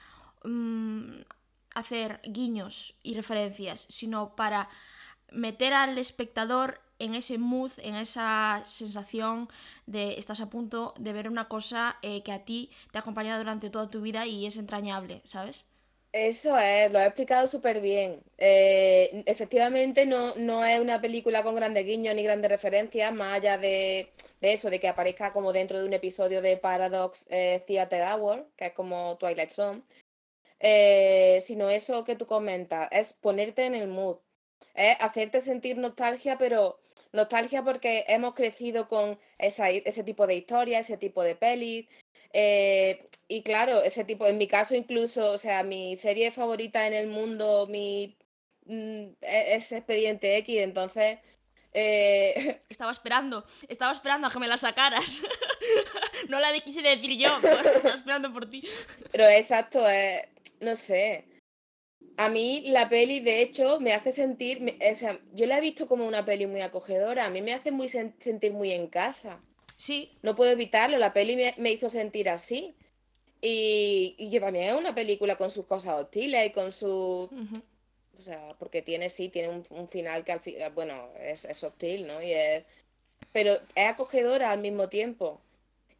mm, 0.43 1.21
hacer 1.75 2.21
guiños 2.23 2.95
y 3.03 3.15
referencias, 3.15 3.85
sino 3.89 4.35
para 4.35 4.69
meter 5.31 5.73
al 5.73 5.97
espectador 5.97 6.81
en 6.97 7.15
ese 7.15 7.37
mood, 7.37 7.71
en 7.77 7.95
esa 7.95 8.61
sensación 8.65 9.49
de 9.85 10.19
estás 10.19 10.41
a 10.41 10.49
punto 10.49 10.93
de 10.97 11.13
ver 11.13 11.29
una 11.29 11.47
cosa 11.47 11.97
eh, 12.01 12.23
que 12.23 12.33
a 12.33 12.43
ti 12.43 12.71
te 12.91 12.97
ha 12.97 13.01
acompañado 13.01 13.39
durante 13.39 13.69
toda 13.69 13.89
tu 13.89 14.01
vida 14.01 14.25
y 14.25 14.45
es 14.45 14.57
entrañable, 14.57 15.21
¿sabes? 15.23 15.68
Eso 16.11 16.57
es, 16.57 16.91
lo 16.91 16.99
has 16.99 17.07
explicado 17.07 17.47
súper 17.47 17.81
bien. 17.81 18.21
Eh, 18.37 19.23
efectivamente 19.25 20.05
no, 20.05 20.35
no 20.35 20.65
es 20.65 20.79
una 20.79 20.99
película 21.01 21.43
con 21.43 21.55
grandes 21.55 21.85
guiños 21.85 22.15
ni 22.15 22.23
grandes 22.23 22.51
referencias, 22.51 23.13
más 23.13 23.35
allá 23.37 23.57
de, 23.57 24.11
de 24.41 24.53
eso, 24.53 24.69
de 24.69 24.79
que 24.79 24.87
aparezca 24.87 25.33
como 25.33 25.53
dentro 25.53 25.79
de 25.79 25.85
un 25.85 25.93
episodio 25.93 26.41
de 26.41 26.57
Paradox 26.57 27.27
eh, 27.29 27.63
Theater 27.67 28.03
Hour, 28.03 28.47
que 28.55 28.67
es 28.67 28.73
como 28.73 29.17
Twilight 29.17 29.51
Zone. 29.51 29.83
Eh, 30.59 31.39
sino 31.41 31.69
eso 31.69 32.03
que 32.03 32.15
tú 32.15 32.25
comentas, 32.25 32.89
es 32.91 33.13
ponerte 33.13 33.65
en 33.65 33.75
el 33.75 33.87
mood, 33.87 34.17
es 34.73 34.97
hacerte 34.99 35.41
sentir 35.41 35.77
nostalgia, 35.77 36.37
pero 36.37 36.79
nostalgia 37.13 37.63
porque 37.63 38.05
hemos 38.07 38.33
crecido 38.33 38.87
con 38.87 39.17
esa, 39.37 39.69
ese 39.69 40.03
tipo 40.03 40.27
de 40.27 40.35
historia, 40.35 40.79
ese 40.79 40.97
tipo 40.97 41.23
de 41.23 41.35
pelis. 41.35 41.87
Eh, 42.33 43.07
y 43.27 43.43
claro, 43.43 43.81
ese 43.83 44.03
tipo, 44.03 44.25
en 44.27 44.37
mi 44.37 44.47
caso 44.47 44.75
incluso, 44.75 45.31
o 45.31 45.37
sea, 45.37 45.63
mi 45.63 45.95
serie 45.95 46.31
favorita 46.31 46.87
en 46.87 46.93
el 46.93 47.07
mundo, 47.07 47.67
mi 47.67 48.17
mm, 48.65 49.03
e- 49.21 49.55
es 49.55 49.71
Expediente 49.71 50.37
X, 50.37 50.57
entonces 50.61 51.19
eh, 51.73 52.59
Estaba 52.69 52.91
esperando, 52.91 53.45
estaba 53.67 53.91
esperando 53.91 54.27
a 54.27 54.31
que 54.31 54.39
me 54.39 54.47
la 54.47 54.57
sacaras. 54.57 55.17
no 56.29 56.39
la 56.39 56.51
quise 56.59 56.81
decir 56.81 57.17
yo, 57.17 57.37
estaba 57.75 57.95
esperando 57.95 58.33
por 58.33 58.49
ti. 58.49 58.63
Pero 59.11 59.27
exacto, 59.27 59.87
es, 59.87 60.27
no 60.61 60.75
sé. 60.75 61.25
A 62.17 62.27
mí 62.29 62.63
la 62.67 62.89
peli, 62.89 63.21
de 63.21 63.41
hecho, 63.41 63.79
me 63.79 63.93
hace 63.93 64.11
sentir, 64.11 64.77
o 64.89 64.93
sea, 64.93 65.19
yo 65.33 65.45
la 65.45 65.57
he 65.57 65.61
visto 65.61 65.87
como 65.87 66.05
una 66.05 66.25
peli 66.25 66.47
muy 66.47 66.61
acogedora, 66.61 67.25
a 67.25 67.29
mí 67.29 67.41
me 67.41 67.53
hace 67.53 67.71
muy 67.71 67.87
sen- 67.87 68.13
sentir 68.19 68.51
muy 68.51 68.71
en 68.71 68.87
casa. 68.87 69.41
Sí, 69.79 70.11
No 70.23 70.35
puedo 70.35 70.51
evitarlo, 70.51 70.97
la 70.97 71.13
peli 71.13 71.37
me, 71.37 71.55
me 71.57 71.71
hizo 71.71 71.87
sentir 71.87 72.29
así. 72.29 72.75
Y, 73.41 74.13
y 74.17 74.29
que 74.29 74.41
también 74.41 74.65
es 74.65 74.73
una 74.73 74.93
película 74.93 75.37
con 75.37 75.49
sus 75.49 75.65
cosas 75.65 76.01
hostiles 76.01 76.45
y 76.45 76.49
con 76.49 76.73
su... 76.73 77.29
O 78.17 78.21
sea, 78.21 78.53
porque 78.59 78.81
tiene, 78.81 79.07
sí, 79.09 79.29
tiene 79.29 79.47
un, 79.47 79.65
un 79.69 79.87
final 79.87 80.25
que 80.25 80.33
al 80.33 80.41
final, 80.41 80.73
bueno, 80.73 81.07
es, 81.21 81.45
es 81.45 81.63
hostil, 81.63 82.07
¿no? 82.07 82.21
Y 82.21 82.33
es... 82.33 82.65
Pero 83.31 83.53
es 83.73 83.85
acogedora 83.85 84.51
al 84.51 84.59
mismo 84.59 84.89
tiempo. 84.89 85.39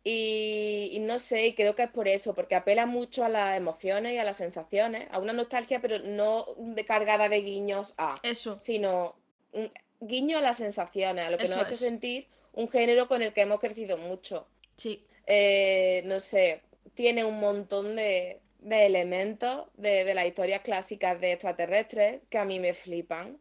Y, 0.04 0.90
y 0.92 1.00
no 1.00 1.18
sé, 1.18 1.48
y 1.48 1.54
creo 1.54 1.74
que 1.74 1.84
es 1.84 1.90
por 1.90 2.10
eso, 2.10 2.34
porque 2.34 2.56
apela 2.56 2.86
mucho 2.86 3.24
a 3.24 3.30
las 3.30 3.56
emociones 3.56 4.14
y 4.14 4.18
a 4.18 4.26
las 4.26 4.36
sensaciones, 4.36 5.08
a 5.12 5.20
una 5.20 5.32
nostalgia, 5.32 5.80
pero 5.80 6.00
no 6.00 6.46
de 6.58 6.84
cargada 6.84 7.30
de 7.30 7.42
guiños 7.42 7.94
a, 7.98 8.20
Eso, 8.24 8.60
sino 8.60 9.16
un 9.54 9.72
guiño 10.02 10.38
a 10.40 10.42
las 10.42 10.58
sensaciones, 10.58 11.26
a 11.26 11.30
lo 11.30 11.38
que 11.38 11.44
nos 11.46 11.54
ha 11.54 11.62
hecho 11.62 11.78
sentir 11.78 12.28
un 12.54 12.70
género 12.70 13.08
con 13.08 13.22
el 13.22 13.34
que 13.34 13.42
hemos 13.42 13.60
crecido 13.60 13.98
mucho. 13.98 14.48
sí. 14.76 15.04
Eh, 15.32 16.02
no 16.06 16.20
sé, 16.20 16.64
tiene 16.96 17.24
un 17.24 17.40
montón 17.40 17.96
de, 17.96 18.40
de 18.62 18.86
elementos 18.88 19.68
de, 19.78 20.04
de 20.04 20.16
las 20.16 20.26
historias 20.26 20.62
clásicas 20.62 21.22
de 21.22 21.34
extraterrestres 21.34 22.22
que 22.32 22.40
a 22.40 22.46
mí 22.46 22.60
me 22.60 22.74
flipan. 22.74 23.38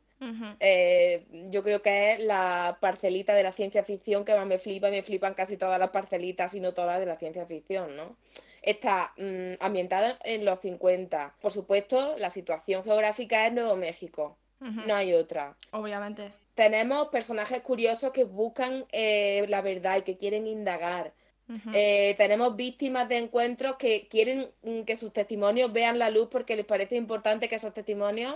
Eh, 0.58 1.24
yo 1.50 1.62
creo 1.62 1.80
que 1.80 2.12
es 2.12 2.20
la 2.20 2.78
parcelita 2.80 3.34
de 3.34 3.44
la 3.44 3.52
ciencia 3.52 3.84
ficción 3.84 4.24
que 4.24 4.34
más 4.34 4.46
me 4.46 4.58
flipa, 4.58 4.88
y 4.88 4.90
me 4.90 5.02
flipan 5.02 5.34
casi 5.34 5.56
todas 5.56 5.78
las 5.78 5.90
parcelitas, 5.90 6.50
si 6.50 6.60
no 6.60 6.74
todas, 6.74 6.98
de 6.98 7.06
la 7.06 7.16
ciencia 7.16 7.46
ficción, 7.46 7.96
¿no? 7.96 8.16
Está 8.62 9.12
mm, 9.16 9.54
ambientada 9.60 10.18
en 10.24 10.44
los 10.44 10.60
50. 10.60 11.36
Por 11.40 11.52
supuesto, 11.52 12.16
la 12.18 12.30
situación 12.30 12.82
geográfica 12.82 13.46
es 13.46 13.52
Nuevo 13.52 13.76
México, 13.76 14.36
no 14.60 14.94
hay 14.94 15.14
otra. 15.14 15.56
Obviamente. 15.70 16.32
Tenemos 16.58 17.06
personajes 17.10 17.60
curiosos 17.60 18.10
que 18.10 18.24
buscan 18.24 18.84
eh, 18.90 19.46
la 19.48 19.62
verdad 19.62 19.98
y 19.98 20.02
que 20.02 20.18
quieren 20.18 20.48
indagar. 20.48 21.14
Eh, 21.72 22.16
tenemos 22.18 22.56
víctimas 22.56 23.08
de 23.08 23.18
encuentros 23.18 23.76
que 23.76 24.08
quieren 24.08 24.50
mm, 24.62 24.80
que 24.80 24.96
sus 24.96 25.12
testimonios 25.12 25.72
vean 25.72 26.00
la 26.00 26.10
luz 26.10 26.26
porque 26.28 26.56
les 26.56 26.66
parece 26.66 26.96
importante 26.96 27.48
que 27.48 27.54
esos 27.54 27.72
testimonios 27.72 28.34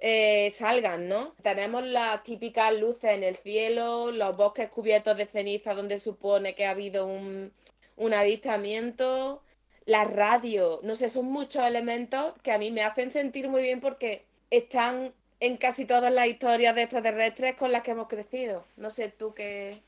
eh, 0.00 0.50
salgan, 0.50 1.08
¿no? 1.08 1.32
Tenemos 1.42 1.82
las 1.82 2.22
típicas 2.24 2.74
luces 2.74 3.12
en 3.12 3.24
el 3.24 3.36
cielo, 3.36 4.12
los 4.12 4.36
bosques 4.36 4.68
cubiertos 4.68 5.16
de 5.16 5.24
ceniza 5.24 5.72
donde 5.72 5.98
supone 5.98 6.54
que 6.54 6.66
ha 6.66 6.72
habido 6.72 7.06
un, 7.06 7.54
un 7.96 8.12
avistamiento, 8.12 9.42
la 9.86 10.04
radio, 10.04 10.80
no 10.82 10.94
sé, 10.94 11.08
son 11.08 11.24
muchos 11.24 11.64
elementos 11.64 12.34
que 12.42 12.52
a 12.52 12.58
mí 12.58 12.70
me 12.70 12.82
hacen 12.82 13.10
sentir 13.10 13.48
muy 13.48 13.62
bien 13.62 13.80
porque 13.80 14.26
están 14.50 15.14
en 15.40 15.56
casi 15.56 15.84
todas 15.84 16.12
las 16.12 16.26
historias 16.28 16.74
de 16.74 16.82
extraterrestres 16.82 17.56
con 17.56 17.72
las 17.72 17.82
que 17.82 17.90
hemos 17.92 18.08
crecido. 18.08 18.64
No 18.76 18.90
sé 18.90 19.08
tú 19.10 19.34
qué... 19.34 19.82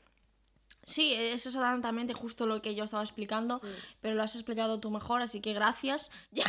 Sí, 0.85 1.13
es 1.13 1.45
exactamente 1.45 2.13
justo 2.13 2.47
lo 2.47 2.61
que 2.63 2.73
yo 2.73 2.83
estaba 2.85 3.03
explicando, 3.03 3.57
Mm. 3.59 3.67
pero 4.01 4.15
lo 4.15 4.23
has 4.23 4.33
explicado 4.35 4.79
tú 4.79 4.89
mejor, 4.89 5.21
así 5.21 5.39
que 5.41 5.53
gracias. 5.53 6.11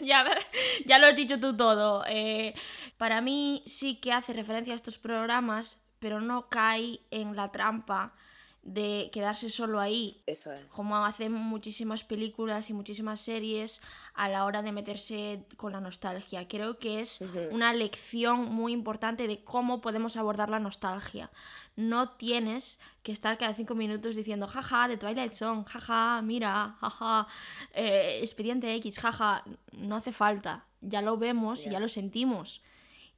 Ya, 0.00 0.24
ya, 0.24 0.38
ya 0.86 0.98
lo 0.98 1.06
has 1.06 1.16
dicho 1.16 1.38
tú 1.38 1.56
todo. 1.56 2.04
Eh, 2.08 2.54
para 2.96 3.20
mí 3.20 3.62
sí 3.66 3.96
que 3.96 4.12
hace 4.12 4.32
referencia 4.32 4.72
a 4.72 4.76
estos 4.76 4.98
programas, 4.98 5.80
pero 5.98 6.20
no 6.20 6.48
cae 6.48 7.00
en 7.10 7.36
la 7.36 7.48
trampa 7.48 8.12
de 8.62 9.08
quedarse 9.12 9.48
solo 9.48 9.80
ahí, 9.80 10.20
Eso 10.26 10.52
es. 10.52 10.64
como 10.66 10.96
hacen 11.06 11.32
muchísimas 11.32 12.04
películas 12.04 12.68
y 12.68 12.74
muchísimas 12.74 13.20
series 13.20 13.80
a 14.14 14.28
la 14.28 14.44
hora 14.44 14.60
de 14.62 14.72
meterse 14.72 15.44
con 15.56 15.72
la 15.72 15.80
nostalgia. 15.80 16.46
Creo 16.48 16.78
que 16.78 17.00
es 17.00 17.20
una 17.50 17.72
lección 17.72 18.52
muy 18.52 18.72
importante 18.72 19.26
de 19.26 19.42
cómo 19.42 19.80
podemos 19.80 20.16
abordar 20.18 20.50
la 20.50 20.58
nostalgia. 20.58 21.30
No 21.76 22.10
tienes 22.10 22.78
que 23.02 23.12
estar 23.12 23.38
cada 23.38 23.54
cinco 23.54 23.74
minutos 23.74 24.16
diciendo 24.16 24.46
jaja 24.48 24.88
de 24.88 24.96
Twilight 24.98 25.32
Zone, 25.32 25.64
jaja, 25.64 26.20
mira, 26.22 26.76
jaja, 26.80 27.26
eh, 27.72 28.18
Expediente 28.22 28.74
X, 28.74 28.98
jaja. 28.98 29.44
No 29.72 29.96
hace 29.96 30.12
falta. 30.12 30.66
Ya 30.82 31.00
lo 31.00 31.16
vemos 31.16 31.64
y 31.66 31.70
Ya. 31.70 31.80
lo 31.80 31.88
sentimos. 31.88 32.60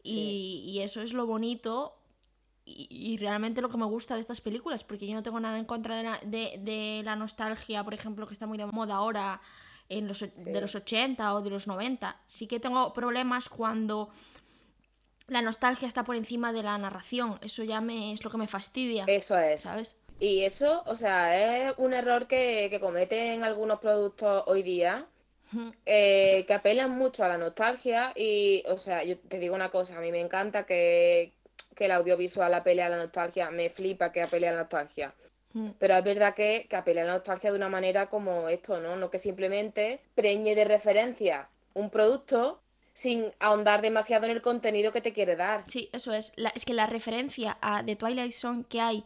Y, 0.02 0.62
y 0.66 0.80
eso 0.80 1.02
es 1.02 1.12
lo 1.12 1.26
bonito 1.26 1.96
y, 2.64 2.86
y 2.90 3.16
realmente 3.16 3.60
lo 3.60 3.68
que 3.68 3.76
me 3.76 3.86
gusta 3.86 4.14
de 4.14 4.20
estas 4.20 4.40
películas, 4.40 4.84
porque 4.84 5.06
yo 5.06 5.14
no 5.14 5.22
tengo 5.22 5.40
nada 5.40 5.58
en 5.58 5.64
contra 5.64 5.96
de 5.96 6.02
la, 6.02 6.20
de, 6.24 6.60
de 6.60 7.02
la 7.04 7.16
nostalgia, 7.16 7.84
por 7.84 7.94
ejemplo, 7.94 8.26
que 8.26 8.34
está 8.34 8.46
muy 8.46 8.58
de 8.58 8.66
moda 8.66 8.96
ahora 8.96 9.40
en 9.88 10.06
los, 10.06 10.20
de 10.20 10.60
los 10.60 10.74
80 10.74 11.34
o 11.34 11.42
de 11.42 11.50
los 11.50 11.66
90. 11.66 12.16
Sí 12.26 12.46
que 12.46 12.60
tengo 12.60 12.92
problemas 12.92 13.48
cuando 13.48 14.10
la 15.26 15.42
nostalgia 15.42 15.88
está 15.88 16.04
por 16.04 16.16
encima 16.16 16.52
de 16.52 16.62
la 16.62 16.78
narración. 16.78 17.38
Eso 17.42 17.64
ya 17.64 17.80
me, 17.80 18.12
es 18.12 18.24
lo 18.24 18.30
que 18.30 18.38
me 18.38 18.46
fastidia, 18.46 19.04
Eso 19.06 19.38
es. 19.38 19.62
¿sabes? 19.62 19.96
Y 20.20 20.44
eso, 20.44 20.82
o 20.86 20.94
sea, 20.94 21.68
es 21.68 21.74
un 21.78 21.94
error 21.94 22.26
que, 22.26 22.68
que 22.70 22.78
cometen 22.78 23.42
algunos 23.42 23.80
productos 23.80 24.44
hoy 24.46 24.62
día, 24.62 25.06
eh, 25.86 26.44
que 26.46 26.54
apelan 26.54 26.96
mucho 26.96 27.24
a 27.24 27.28
la 27.28 27.38
nostalgia 27.38 28.12
y, 28.14 28.62
o 28.68 28.76
sea, 28.78 29.02
yo 29.02 29.18
te 29.18 29.38
digo 29.38 29.54
una 29.54 29.70
cosa, 29.70 29.96
a 29.96 30.00
mí 30.00 30.12
me 30.12 30.20
encanta 30.20 30.66
que, 30.66 31.32
que 31.80 31.86
el 31.86 31.92
audiovisual 31.92 32.52
apele 32.52 32.82
a 32.82 32.90
la 32.90 32.98
nostalgia, 32.98 33.50
me 33.50 33.70
flipa 33.70 34.12
que 34.12 34.20
apele 34.20 34.46
a 34.48 34.52
la 34.52 34.58
nostalgia, 34.58 35.14
Ujú. 35.54 35.74
pero 35.78 35.94
es 35.96 36.04
verdad 36.04 36.34
que, 36.34 36.66
que 36.68 36.76
apele 36.76 37.00
a 37.00 37.04
la 37.04 37.14
nostalgia 37.14 37.50
de 37.50 37.56
una 37.56 37.70
manera 37.70 38.10
como 38.10 38.50
esto, 38.50 38.78
¿no? 38.80 38.96
No 38.96 39.10
que 39.10 39.16
simplemente 39.18 40.02
preñe 40.14 40.54
de 40.54 40.66
referencia 40.66 41.48
un 41.72 41.88
producto 41.88 42.60
sin 42.92 43.32
ahondar 43.38 43.80
demasiado 43.80 44.26
en 44.26 44.32
el 44.32 44.42
contenido 44.42 44.92
que 44.92 45.00
te 45.00 45.14
quiere 45.14 45.36
dar. 45.36 45.64
Sí, 45.68 45.88
eso 45.94 46.12
es. 46.12 46.34
La- 46.36 46.50
es 46.50 46.66
que 46.66 46.74
la 46.74 46.86
referencia 46.86 47.56
a 47.62 47.82
The 47.82 47.96
Twilight 47.96 48.32
Zone 48.32 48.64
que 48.68 48.82
hay 48.82 49.02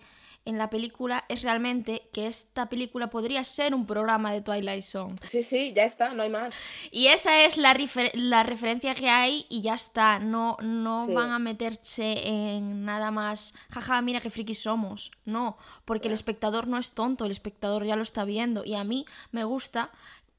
en 0.46 0.58
la 0.58 0.68
película 0.70 1.24
es 1.28 1.42
realmente 1.42 2.08
que 2.12 2.26
esta 2.26 2.68
película 2.68 3.08
podría 3.08 3.42
ser 3.44 3.74
un 3.74 3.86
programa 3.86 4.32
de 4.32 4.42
Twilight 4.42 4.82
Zone. 4.82 5.16
Sí, 5.24 5.42
sí, 5.42 5.72
ya 5.74 5.84
está, 5.84 6.12
no 6.12 6.22
hay 6.22 6.28
más. 6.30 6.64
Y 6.90 7.06
esa 7.06 7.42
es 7.44 7.56
la, 7.56 7.72
refer- 7.74 8.12
la 8.14 8.42
referencia 8.42 8.94
que 8.94 9.08
hay 9.08 9.46
y 9.48 9.62
ya 9.62 9.74
está. 9.74 10.18
No, 10.18 10.56
no 10.60 11.06
Sí. 11.06 11.14
van 11.14 11.30
a 11.32 11.38
meterse 11.38 12.28
en 12.28 12.84
nada 12.84 13.10
más. 13.10 13.54
Jaja, 13.70 14.00
mira 14.02 14.20
qué 14.20 14.30
frikis 14.30 14.62
somos. 14.62 15.10
No, 15.24 15.56
porque 15.84 16.08
el 16.08 16.14
espectador 16.14 16.66
no 16.68 16.76
es 16.78 16.92
tonto, 16.92 17.24
el 17.24 17.30
espectador 17.30 17.84
ya 17.86 17.96
lo 17.96 18.02
está 18.02 18.24
viendo. 18.24 18.64
Y 18.64 18.74
a 18.74 18.84
mí 18.84 19.06
me 19.32 19.44
gusta 19.44 19.90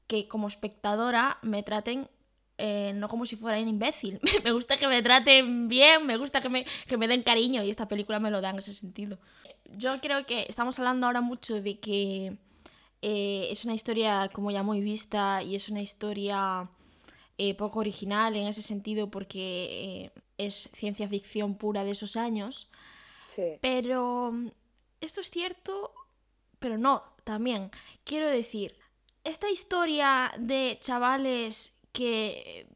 que 0.06 0.28
como 0.28 0.46
espectadora 0.48 1.38
me 1.42 1.62
traten. 1.62 2.08
Eh, 2.58 2.92
no 2.94 3.08
como 3.08 3.26
si 3.26 3.36
fuera 3.36 3.60
un 3.60 3.68
imbécil. 3.68 4.20
me 4.44 4.52
gusta 4.52 4.76
que 4.76 4.86
me 4.86 5.02
traten 5.02 5.68
bien, 5.68 6.06
me 6.06 6.16
gusta 6.16 6.40
que 6.40 6.48
me, 6.48 6.64
que 6.86 6.96
me 6.96 7.08
den 7.08 7.22
cariño 7.22 7.62
y 7.62 7.70
esta 7.70 7.88
película 7.88 8.18
me 8.18 8.30
lo 8.30 8.40
da 8.40 8.50
en 8.50 8.58
ese 8.58 8.72
sentido. 8.72 9.18
Yo 9.76 10.00
creo 10.00 10.24
que 10.26 10.46
estamos 10.48 10.78
hablando 10.78 11.06
ahora 11.06 11.20
mucho 11.20 11.60
de 11.60 11.78
que 11.80 12.38
eh, 13.02 13.48
es 13.50 13.64
una 13.64 13.74
historia 13.74 14.30
como 14.32 14.50
ya 14.50 14.62
muy 14.62 14.80
vista 14.80 15.42
y 15.42 15.54
es 15.54 15.68
una 15.68 15.82
historia 15.82 16.70
eh, 17.36 17.54
poco 17.54 17.80
original 17.80 18.36
en 18.36 18.46
ese 18.46 18.62
sentido 18.62 19.10
porque 19.10 20.12
es 20.38 20.70
ciencia 20.74 21.08
ficción 21.08 21.56
pura 21.56 21.84
de 21.84 21.90
esos 21.90 22.16
años. 22.16 22.68
Sí. 23.28 23.58
Pero 23.60 24.32
mm, 24.32 24.48
esto 25.00 25.20
es 25.20 25.30
cierto, 25.30 25.92
pero 26.58 26.78
no, 26.78 27.02
también. 27.24 27.70
Quiero 28.04 28.28
decir, 28.28 28.76
esta 29.24 29.50
historia 29.50 30.32
de 30.38 30.78
chavales 30.80 31.75
que 31.96 32.68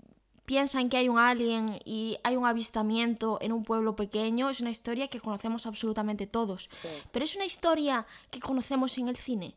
piensan 0.47 0.89
que 0.89 0.97
hay 0.97 1.09
un 1.09 1.19
alien 1.19 1.79
y 1.85 2.17
hay 2.25 2.37
un 2.37 2.47
avistamiento 2.47 3.39
en 3.43 3.53
un 3.53 3.63
pueblo 3.63 3.95
pequeño 3.95 4.49
es 4.49 4.61
una 4.61 4.71
historia 4.71 5.09
que 5.09 5.21
conocemos 5.21 5.67
absolutamente 5.67 6.27
todos. 6.27 6.71
Sí. 6.73 6.89
Pero 7.13 7.25
es 7.25 7.37
una 7.37 7.45
historia 7.45 8.07
que 8.31 8.41
conocemos 8.41 8.97
en 8.99 9.09
el 9.09 9.17
cine. 9.17 9.55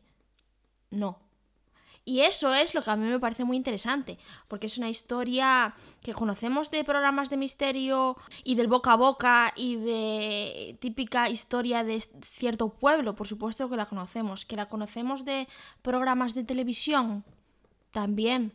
No. 0.90 1.18
Y 2.04 2.20
eso 2.20 2.52
es 2.52 2.74
lo 2.74 2.82
que 2.82 2.90
a 2.90 2.96
mí 2.96 3.08
me 3.08 3.18
parece 3.18 3.44
muy 3.44 3.56
interesante, 3.56 4.18
porque 4.46 4.66
es 4.66 4.76
una 4.76 4.90
historia 4.90 5.74
que 6.02 6.12
conocemos 6.12 6.70
de 6.70 6.84
programas 6.84 7.30
de 7.30 7.38
misterio 7.38 8.18
y 8.44 8.56
del 8.56 8.68
boca 8.68 8.92
a 8.92 8.96
boca 8.96 9.54
y 9.56 9.76
de 9.76 10.76
típica 10.80 11.30
historia 11.30 11.82
de 11.82 12.00
cierto 12.22 12.68
pueblo, 12.68 13.14
por 13.14 13.26
supuesto 13.26 13.70
que 13.70 13.76
la 13.76 13.86
conocemos, 13.86 14.44
que 14.44 14.56
la 14.56 14.68
conocemos 14.68 15.24
de 15.24 15.48
programas 15.80 16.34
de 16.34 16.44
televisión 16.44 17.24
también, 17.90 18.52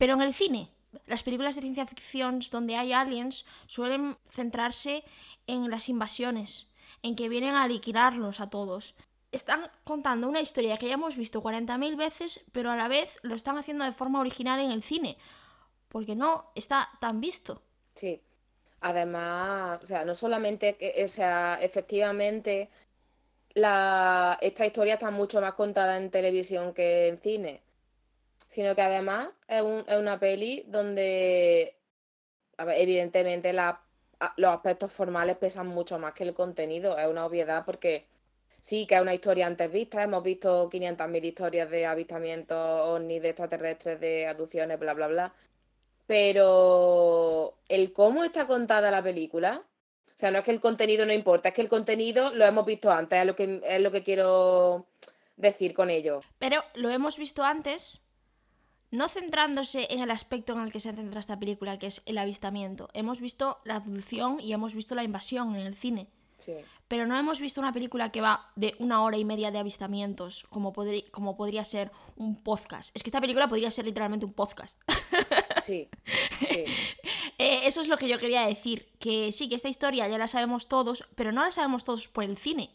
pero 0.00 0.14
en 0.14 0.22
el 0.22 0.32
cine. 0.32 0.70
Las 1.06 1.22
películas 1.22 1.54
de 1.54 1.60
ciencia 1.60 1.86
ficción 1.86 2.40
donde 2.50 2.74
hay 2.74 2.94
aliens 2.94 3.44
suelen 3.66 4.16
centrarse 4.30 5.04
en 5.46 5.70
las 5.70 5.90
invasiones, 5.90 6.72
en 7.02 7.14
que 7.14 7.28
vienen 7.28 7.54
a 7.54 7.68
liquidarlos 7.68 8.40
a 8.40 8.48
todos. 8.48 8.94
Están 9.30 9.70
contando 9.84 10.26
una 10.26 10.40
historia 10.40 10.78
que 10.78 10.88
ya 10.88 10.94
hemos 10.94 11.16
visto 11.16 11.42
40.000 11.42 11.98
veces, 11.98 12.40
pero 12.50 12.70
a 12.70 12.76
la 12.76 12.88
vez 12.88 13.18
lo 13.20 13.34
están 13.34 13.58
haciendo 13.58 13.84
de 13.84 13.92
forma 13.92 14.20
original 14.20 14.58
en 14.58 14.70
el 14.70 14.82
cine, 14.82 15.18
porque 15.90 16.16
no 16.16 16.50
está 16.54 16.88
tan 16.98 17.20
visto. 17.20 17.62
Sí. 17.94 18.22
Además, 18.80 19.80
o 19.82 19.86
sea, 19.86 20.06
no 20.06 20.14
solamente 20.14 20.76
que, 20.76 21.04
o 21.04 21.08
sea, 21.08 21.58
efectivamente, 21.60 22.70
la, 23.52 24.38
esta 24.40 24.64
historia 24.64 24.94
está 24.94 25.10
mucho 25.10 25.42
más 25.42 25.52
contada 25.52 25.98
en 25.98 26.10
televisión 26.10 26.72
que 26.72 27.08
en 27.08 27.18
cine, 27.20 27.60
sino 28.50 28.74
que 28.74 28.82
además 28.82 29.28
es, 29.46 29.62
un- 29.62 29.84
es 29.86 29.96
una 29.96 30.18
peli 30.18 30.64
donde, 30.66 31.76
evidentemente 32.58 33.52
los 33.52 34.50
aspectos 34.52 34.92
formales 34.92 35.36
pesan 35.36 35.68
mucho 35.68 35.98
más 36.00 36.14
que 36.14 36.24
el 36.24 36.34
contenido, 36.34 36.98
es 36.98 37.06
una 37.06 37.24
obviedad 37.24 37.64
porque 37.64 38.06
sí 38.60 38.86
que 38.86 38.96
es 38.96 39.00
una 39.00 39.14
historia 39.14 39.46
antes 39.46 39.70
vista, 39.70 40.02
hemos 40.02 40.22
visto 40.24 40.68
500.000 40.68 41.24
historias 41.24 41.70
de 41.70 41.86
avistamientos 41.86 42.58
ovnis, 42.58 43.22
de 43.22 43.28
extraterrestres, 43.30 44.00
de 44.00 44.26
abducciones, 44.26 44.78
bla, 44.80 44.94
bla, 44.94 45.06
bla, 45.06 45.34
pero 46.06 47.54
el 47.68 47.92
cómo 47.92 48.24
está 48.24 48.48
contada 48.48 48.90
la 48.90 49.02
película, 49.02 49.62
o 50.08 50.18
sea, 50.20 50.32
no 50.32 50.38
es 50.38 50.44
que 50.44 50.50
el 50.50 50.60
contenido 50.60 51.06
no 51.06 51.12
importa, 51.12 51.50
es 51.50 51.54
que 51.54 51.62
el 51.62 51.68
contenido 51.68 52.32
lo 52.34 52.44
hemos 52.44 52.66
visto 52.66 52.90
antes, 52.90 53.20
es 53.20 53.26
lo 53.26 53.36
que, 53.36 53.60
es 53.64 53.80
lo 53.80 53.92
que 53.92 54.02
quiero 54.02 54.86
decir 55.36 55.72
con 55.72 55.88
ello. 55.88 56.20
Pero 56.38 56.62
lo 56.74 56.90
hemos 56.90 57.16
visto 57.16 57.42
antes, 57.44 58.02
no 58.90 59.08
centrándose 59.08 59.86
en 59.90 60.00
el 60.00 60.10
aspecto 60.10 60.52
en 60.52 60.60
el 60.60 60.72
que 60.72 60.80
se 60.80 60.92
centra 60.92 61.20
esta 61.20 61.38
película, 61.38 61.78
que 61.78 61.86
es 61.86 62.02
el 62.06 62.18
avistamiento. 62.18 62.88
Hemos 62.92 63.20
visto 63.20 63.60
la 63.64 63.76
abducción 63.76 64.40
y 64.40 64.52
hemos 64.52 64.74
visto 64.74 64.94
la 64.94 65.04
invasión 65.04 65.54
en 65.54 65.66
el 65.66 65.76
cine. 65.76 66.08
Sí. 66.38 66.54
Pero 66.88 67.06
no 67.06 67.16
hemos 67.16 67.38
visto 67.38 67.60
una 67.60 67.72
película 67.72 68.10
que 68.10 68.20
va 68.20 68.50
de 68.56 68.74
una 68.78 69.04
hora 69.04 69.16
y 69.16 69.24
media 69.24 69.50
de 69.50 69.58
avistamientos, 69.58 70.44
como, 70.50 70.72
podría 70.72 71.64
ser 71.64 71.92
un 72.16 72.42
podcast. 72.42 72.90
Es 72.96 73.02
que 73.02 73.10
esta 73.10 73.20
película 73.20 73.48
podría 73.48 73.70
ser 73.70 73.84
literalmente 73.84 74.26
un 74.26 74.32
podcast. 74.32 74.78
Sí, 75.62 75.88
sí. 76.48 76.64
Eh, 77.38 77.66
eso 77.66 77.80
es 77.80 77.88
lo 77.88 77.96
que 77.96 78.06
yo 78.06 78.18
quería 78.18 78.46
decir, 78.46 78.90
que 78.98 79.32
sí, 79.32 79.48
que 79.48 79.54
esta 79.54 79.70
historia 79.70 80.06
ya 80.08 80.18
la 80.18 80.28
sabemos 80.28 80.68
todos, 80.68 81.04
pero 81.14 81.32
no 81.32 81.42
la 81.42 81.50
sabemos 81.50 81.84
todos 81.84 82.06
por 82.06 82.24
el 82.24 82.36
cine. 82.36 82.70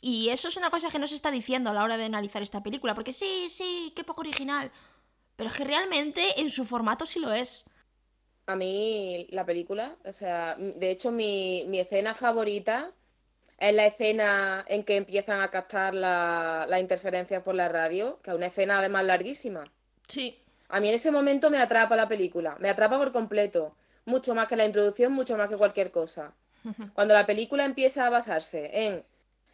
Y 0.00 0.30
eso 0.30 0.48
es 0.48 0.56
una 0.56 0.70
cosa 0.70 0.90
que 0.90 0.98
no 0.98 1.06
se 1.06 1.14
está 1.14 1.30
diciendo 1.30 1.70
a 1.70 1.74
la 1.74 1.84
hora 1.84 1.96
de 1.96 2.06
analizar 2.06 2.42
esta 2.42 2.60
película, 2.60 2.94
porque 2.94 3.12
sí, 3.12 3.46
sí, 3.50 3.92
qué 3.94 4.02
poco 4.02 4.22
original. 4.22 4.72
Pero 5.36 5.50
es 5.50 5.56
que 5.56 5.64
realmente 5.64 6.40
en 6.40 6.50
su 6.50 6.64
formato 6.64 7.06
sí 7.06 7.18
lo 7.18 7.32
es. 7.32 7.64
A 8.46 8.56
mí 8.56 9.26
la 9.30 9.44
película, 9.46 9.96
o 10.04 10.12
sea, 10.12 10.54
de 10.58 10.90
hecho 10.90 11.10
mi, 11.10 11.64
mi 11.68 11.80
escena 11.80 12.14
favorita 12.14 12.92
es 13.58 13.74
la 13.74 13.86
escena 13.86 14.64
en 14.68 14.84
que 14.84 14.96
empiezan 14.96 15.40
a 15.40 15.50
captar 15.50 15.94
la- 15.94 16.66
las 16.68 16.80
interferencias 16.80 17.42
por 17.42 17.54
la 17.54 17.68
radio, 17.68 18.20
que 18.22 18.30
es 18.30 18.36
una 18.36 18.46
escena 18.46 18.78
además 18.80 19.06
larguísima. 19.06 19.64
Sí. 20.06 20.38
A 20.68 20.80
mí 20.80 20.88
en 20.88 20.94
ese 20.94 21.10
momento 21.10 21.50
me 21.50 21.58
atrapa 21.58 21.96
la 21.96 22.08
película, 22.08 22.56
me 22.60 22.68
atrapa 22.68 22.98
por 22.98 23.12
completo, 23.12 23.74
mucho 24.04 24.34
más 24.34 24.46
que 24.46 24.56
la 24.56 24.66
introducción, 24.66 25.12
mucho 25.12 25.36
más 25.38 25.48
que 25.48 25.56
cualquier 25.56 25.90
cosa. 25.90 26.34
Cuando 26.94 27.14
la 27.14 27.24
película 27.26 27.64
empieza 27.64 28.06
a 28.06 28.10
basarse 28.10 28.70
en 28.72 29.04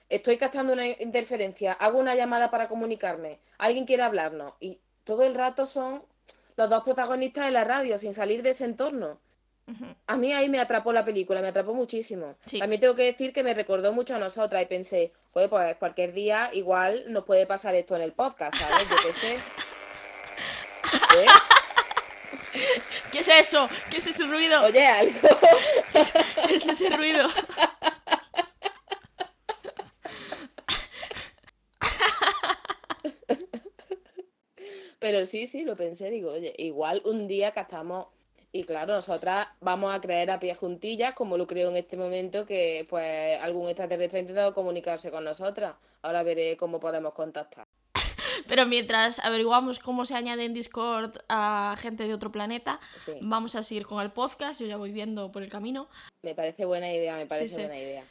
estoy 0.09 0.37
captando 0.37 0.73
una 0.73 0.87
interferencia, 0.87 1.73
hago 1.75 1.99
una 1.99 2.17
llamada 2.17 2.51
para 2.51 2.69
comunicarme, 2.69 3.39
alguien 3.59 3.87
quiere 3.87 4.03
hablarnos 4.03 4.55
y 4.59 4.81
todo 5.05 5.23
el 5.25 5.35
rato 5.35 5.67
son 5.67 6.03
los 6.57 6.69
dos 6.69 6.85
protagonistas 6.85 7.47
en 7.47 7.55
la 7.55 7.65
radio 7.65 7.99
sin 7.99 8.15
salir 8.15 8.43
de 8.43 8.51
ese 8.51 8.65
entorno. 8.65 9.19
A 10.09 10.17
mí 10.17 10.33
ahí 10.33 10.49
me 10.49 10.59
atrapó 10.59 10.93
la 10.93 11.05
película, 11.05 11.41
me 11.41 11.49
atrapó 11.49 11.75
muchísimo. 11.75 12.35
Sí. 12.47 12.59
También 12.59 12.81
tengo 12.81 12.97
que 12.97 13.05
decir 13.05 13.33
que 13.33 13.45
me 13.45 13.55
recordó 13.55 13.93
mucho 13.93 14.17
a 14.17 14.19
nosotras 14.19 14.61
y 14.63 14.67
pensé, 14.67 15.13
joder, 15.33 15.49
pues 15.49 15.77
cualquier 15.77 16.13
día 16.13 16.51
igual 16.53 17.05
nos 17.07 17.25
puede 17.25 17.47
pasar 17.47 17.77
esto 17.77 17.95
en 17.95 18.03
el 18.03 18.13
podcast, 18.13 18.57
¿sabes? 18.57 18.89
Yo 18.89 18.97
qué 18.97 19.13
sé. 19.13 19.35
¿Eh? 21.19 21.27
¿Qué 23.13 23.21
es 23.21 23.29
eso? 23.29 23.69
¿Qué 23.91 23.99
es 23.99 24.07
ese 24.09 24.25
ruido? 24.25 24.61
Oye, 24.63 24.87
algo. 24.87 25.29
¿Qué 26.47 26.55
es 26.55 26.67
ese 26.67 26.91
ruido? 26.91 27.29
Pero 35.11 35.27
sí, 35.27 35.49
sí, 35.49 35.65
lo 35.65 35.75
pensé, 35.75 36.09
digo, 36.09 36.31
oye, 36.31 36.55
igual 36.59 37.03
un 37.05 37.27
día 37.27 37.51
captamos, 37.51 38.07
y 38.53 38.63
claro, 38.63 38.95
nosotras 38.95 39.49
vamos 39.61 39.93
a 39.93 40.01
creer 40.01 40.31
a 40.31 40.39
pie 40.39 40.55
juntillas, 40.55 41.15
como 41.15 41.37
lo 41.37 41.49
creo 41.49 41.69
en 41.69 41.77
este 41.77 41.97
momento, 41.97 42.47
que 42.47 42.87
pues 42.89 43.37
algún 43.41 43.67
extraterrestre 43.67 44.19
ha 44.19 44.23
intentado 44.23 44.55
comunicarse 44.55 45.11
con 45.11 45.25
nosotras. 45.25 45.75
Ahora 46.03 46.23
veré 46.23 46.57
cómo 46.57 46.79
podemos 46.79 47.13
contactar. 47.13 47.67
Pero 48.47 48.67
mientras 48.67 49.19
averiguamos 49.19 49.81
cómo 49.81 50.05
se 50.05 50.15
añade 50.15 50.45
en 50.45 50.55
Discord 50.55 51.17
a 51.29 51.75
gente 51.81 52.05
de 52.05 52.15
otro 52.15 52.31
planeta, 52.31 52.79
Sí, 53.05 53.15
vamos 53.21 53.57
a 53.57 53.65
seguir 53.65 53.87
con 53.87 54.01
el 54.01 54.13
podcast. 54.13 54.61
Yo 54.61 54.69
ya 54.69 54.77
voy 54.77 54.93
viendo 54.93 55.33
por 55.33 55.43
el 55.43 55.49
camino. 55.49 55.89
me 56.23 56.37
parece 56.37 56.67
buena 56.67 56.93
idea, 56.93 57.17
me 57.17 57.27
parece 57.27 57.57
sí. 57.57 57.61
buena 57.63 57.79
idea. 57.79 58.05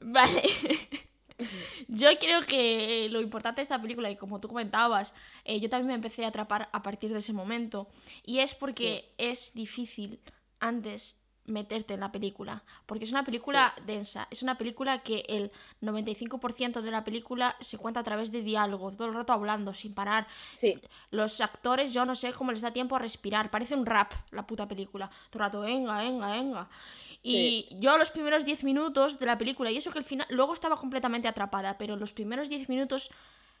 Vale. 0.00 0.42
Yo 1.88 2.08
creo 2.18 2.42
que 2.42 3.08
lo 3.10 3.20
importante 3.20 3.60
de 3.60 3.64
esta 3.64 3.80
película, 3.80 4.10
y 4.10 4.16
como 4.16 4.40
tú 4.40 4.48
comentabas, 4.48 5.12
eh, 5.44 5.60
yo 5.60 5.68
también 5.68 5.88
me 5.88 5.94
empecé 5.94 6.24
a 6.24 6.28
atrapar 6.28 6.68
a 6.72 6.82
partir 6.82 7.12
de 7.12 7.18
ese 7.18 7.32
momento. 7.32 7.88
Y 8.24 8.38
es 8.38 8.54
porque 8.54 9.12
es 9.18 9.52
difícil 9.54 10.20
antes 10.60 11.25
meterte 11.46 11.94
en 11.94 12.00
la 12.00 12.12
película. 12.12 12.62
Porque 12.86 13.04
es 13.04 13.10
una 13.10 13.24
película 13.24 13.74
densa. 13.86 14.28
Es 14.30 14.42
una 14.42 14.58
película 14.58 15.02
que 15.02 15.24
el 15.28 15.50
95% 15.82 16.80
de 16.80 16.90
la 16.90 17.04
película 17.04 17.56
se 17.60 17.78
cuenta 17.78 18.00
a 18.00 18.04
través 18.04 18.32
de 18.32 18.42
diálogos, 18.42 18.96
todo 18.96 19.08
el 19.08 19.14
rato 19.14 19.32
hablando, 19.32 19.74
sin 19.74 19.94
parar. 19.94 20.26
Sí, 20.52 20.80
Los 21.10 21.40
actores, 21.40 21.92
yo 21.92 22.04
no 22.04 22.14
sé 22.14 22.32
cómo 22.32 22.52
les 22.52 22.60
da 22.60 22.72
tiempo 22.72 22.96
a 22.96 22.98
respirar. 22.98 23.50
Parece 23.50 23.74
un 23.74 23.86
rap 23.86 24.12
la 24.30 24.46
puta 24.46 24.68
película. 24.68 25.10
Todo 25.30 25.42
el 25.42 25.46
rato, 25.46 25.60
venga, 25.60 25.98
venga, 25.98 26.32
venga. 26.32 26.68
Y 27.22 27.66
yo 27.80 27.98
los 27.98 28.10
primeros 28.10 28.44
10 28.44 28.62
minutos 28.62 29.18
de 29.18 29.26
la 29.26 29.36
película, 29.36 29.70
y 29.70 29.76
eso 29.76 29.90
que 29.90 29.98
al 29.98 30.04
final, 30.04 30.26
luego 30.30 30.54
estaba 30.54 30.76
completamente 30.76 31.26
atrapada, 31.26 31.76
pero 31.76 31.96
los 31.96 32.12
primeros 32.12 32.48
10 32.48 32.68
minutos, 32.68 33.10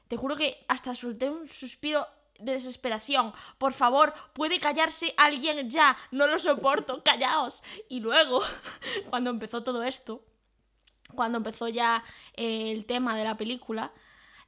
te 0.06 0.16
juro 0.16 0.36
que 0.36 0.64
hasta 0.68 0.94
solté 0.94 1.28
un 1.30 1.48
suspiro 1.48 2.06
de 2.38 2.52
desesperación. 2.52 3.32
Por 3.58 3.72
favor, 3.72 4.14
puede 4.32 4.60
callarse 4.60 5.14
alguien 5.16 5.70
ya, 5.70 5.96
no 6.10 6.26
lo 6.26 6.38
soporto, 6.38 7.02
callaos. 7.04 7.62
Y 7.88 8.00
luego, 8.00 8.40
cuando 9.10 9.30
empezó 9.30 9.62
todo 9.62 9.82
esto, 9.82 10.24
cuando 11.14 11.38
empezó 11.38 11.68
ya 11.68 12.02
eh, 12.34 12.72
el 12.72 12.84
tema 12.84 13.16
de 13.16 13.24
la 13.24 13.36
película, 13.36 13.92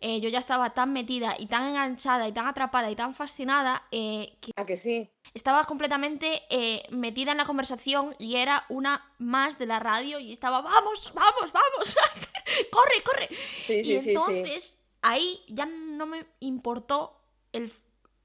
eh, 0.00 0.20
yo 0.20 0.28
ya 0.28 0.38
estaba 0.38 0.74
tan 0.74 0.92
metida 0.92 1.34
y 1.36 1.46
tan 1.46 1.66
enganchada 1.66 2.28
y 2.28 2.32
tan 2.32 2.46
atrapada 2.46 2.88
y 2.88 2.94
tan 2.94 3.16
fascinada 3.16 3.82
eh, 3.90 4.38
que 4.40 4.52
a 4.54 4.64
que 4.64 4.76
sí. 4.76 5.10
estaba 5.34 5.64
completamente 5.64 6.42
eh, 6.50 6.84
metida 6.90 7.32
en 7.32 7.38
la 7.38 7.44
conversación 7.44 8.14
y 8.20 8.36
era 8.36 8.64
una 8.68 9.12
más 9.18 9.58
de 9.58 9.66
la 9.66 9.80
radio 9.80 10.20
y 10.20 10.30
estaba, 10.30 10.60
vamos, 10.60 11.12
vamos, 11.14 11.52
vamos, 11.52 11.96
corre, 12.70 13.02
corre. 13.04 13.28
Sí, 13.60 13.72
y 13.80 13.84
sí, 13.84 14.00
sí. 14.00 14.10
entonces 14.10 14.80
ahí 15.02 15.40
ya 15.48 15.66
no 15.66 16.06
me 16.06 16.26
importó 16.38 17.17
el 17.52 17.72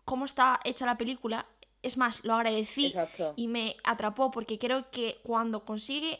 cómo 0.06 0.26
está 0.26 0.60
hecha 0.64 0.86
la 0.86 0.98
película. 0.98 1.46
Es 1.82 1.98
más, 1.98 2.24
lo 2.24 2.34
agradecí 2.34 2.86
Exacto. 2.88 3.34
y 3.36 3.48
me 3.48 3.76
atrapó 3.84 4.32
porque 4.32 4.58
creo 4.58 4.90
que 4.90 5.20
cuando 5.24 5.66
consigue 5.66 6.20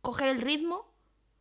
coger 0.00 0.28
el 0.28 0.40
ritmo, 0.40 0.86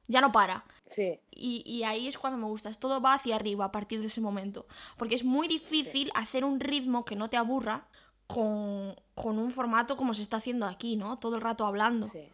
ya 0.08 0.22
no 0.22 0.32
para. 0.32 0.66
Sí, 0.86 1.20
Y, 1.32 1.63
y 1.66 1.84
ahí 1.84 2.08
es 2.08 2.18
cuando 2.18 2.38
me 2.38 2.46
gusta, 2.46 2.70
es 2.70 2.78
todo 2.78 3.02
va 3.02 3.13
hacia 3.13 3.36
arriba 3.36 3.66
a 3.66 3.72
partir 3.72 4.02
de 4.02 4.08
ese 4.08 4.20
momento. 4.20 4.68
Porque 4.98 5.16
es 5.16 5.24
muy 5.24 5.48
difícil 5.48 6.12
hacer 6.13 6.44
un 6.44 6.60
ritmo 6.60 7.06
que 7.06 7.16
no 7.16 7.30
te 7.30 7.38
aburra 7.38 7.88
con, 8.28 8.96
con 9.16 9.39
un 9.39 9.50
formato 9.52 9.96
como 9.96 10.13
se 10.13 10.22
está 10.22 10.38
haciendo 10.38 10.66
aquí, 10.66 10.98
¿no? 10.98 11.20
Todo 11.20 11.36
el 11.36 11.42
rato 11.42 11.66
hablando. 11.66 12.08
sí. 12.08 12.30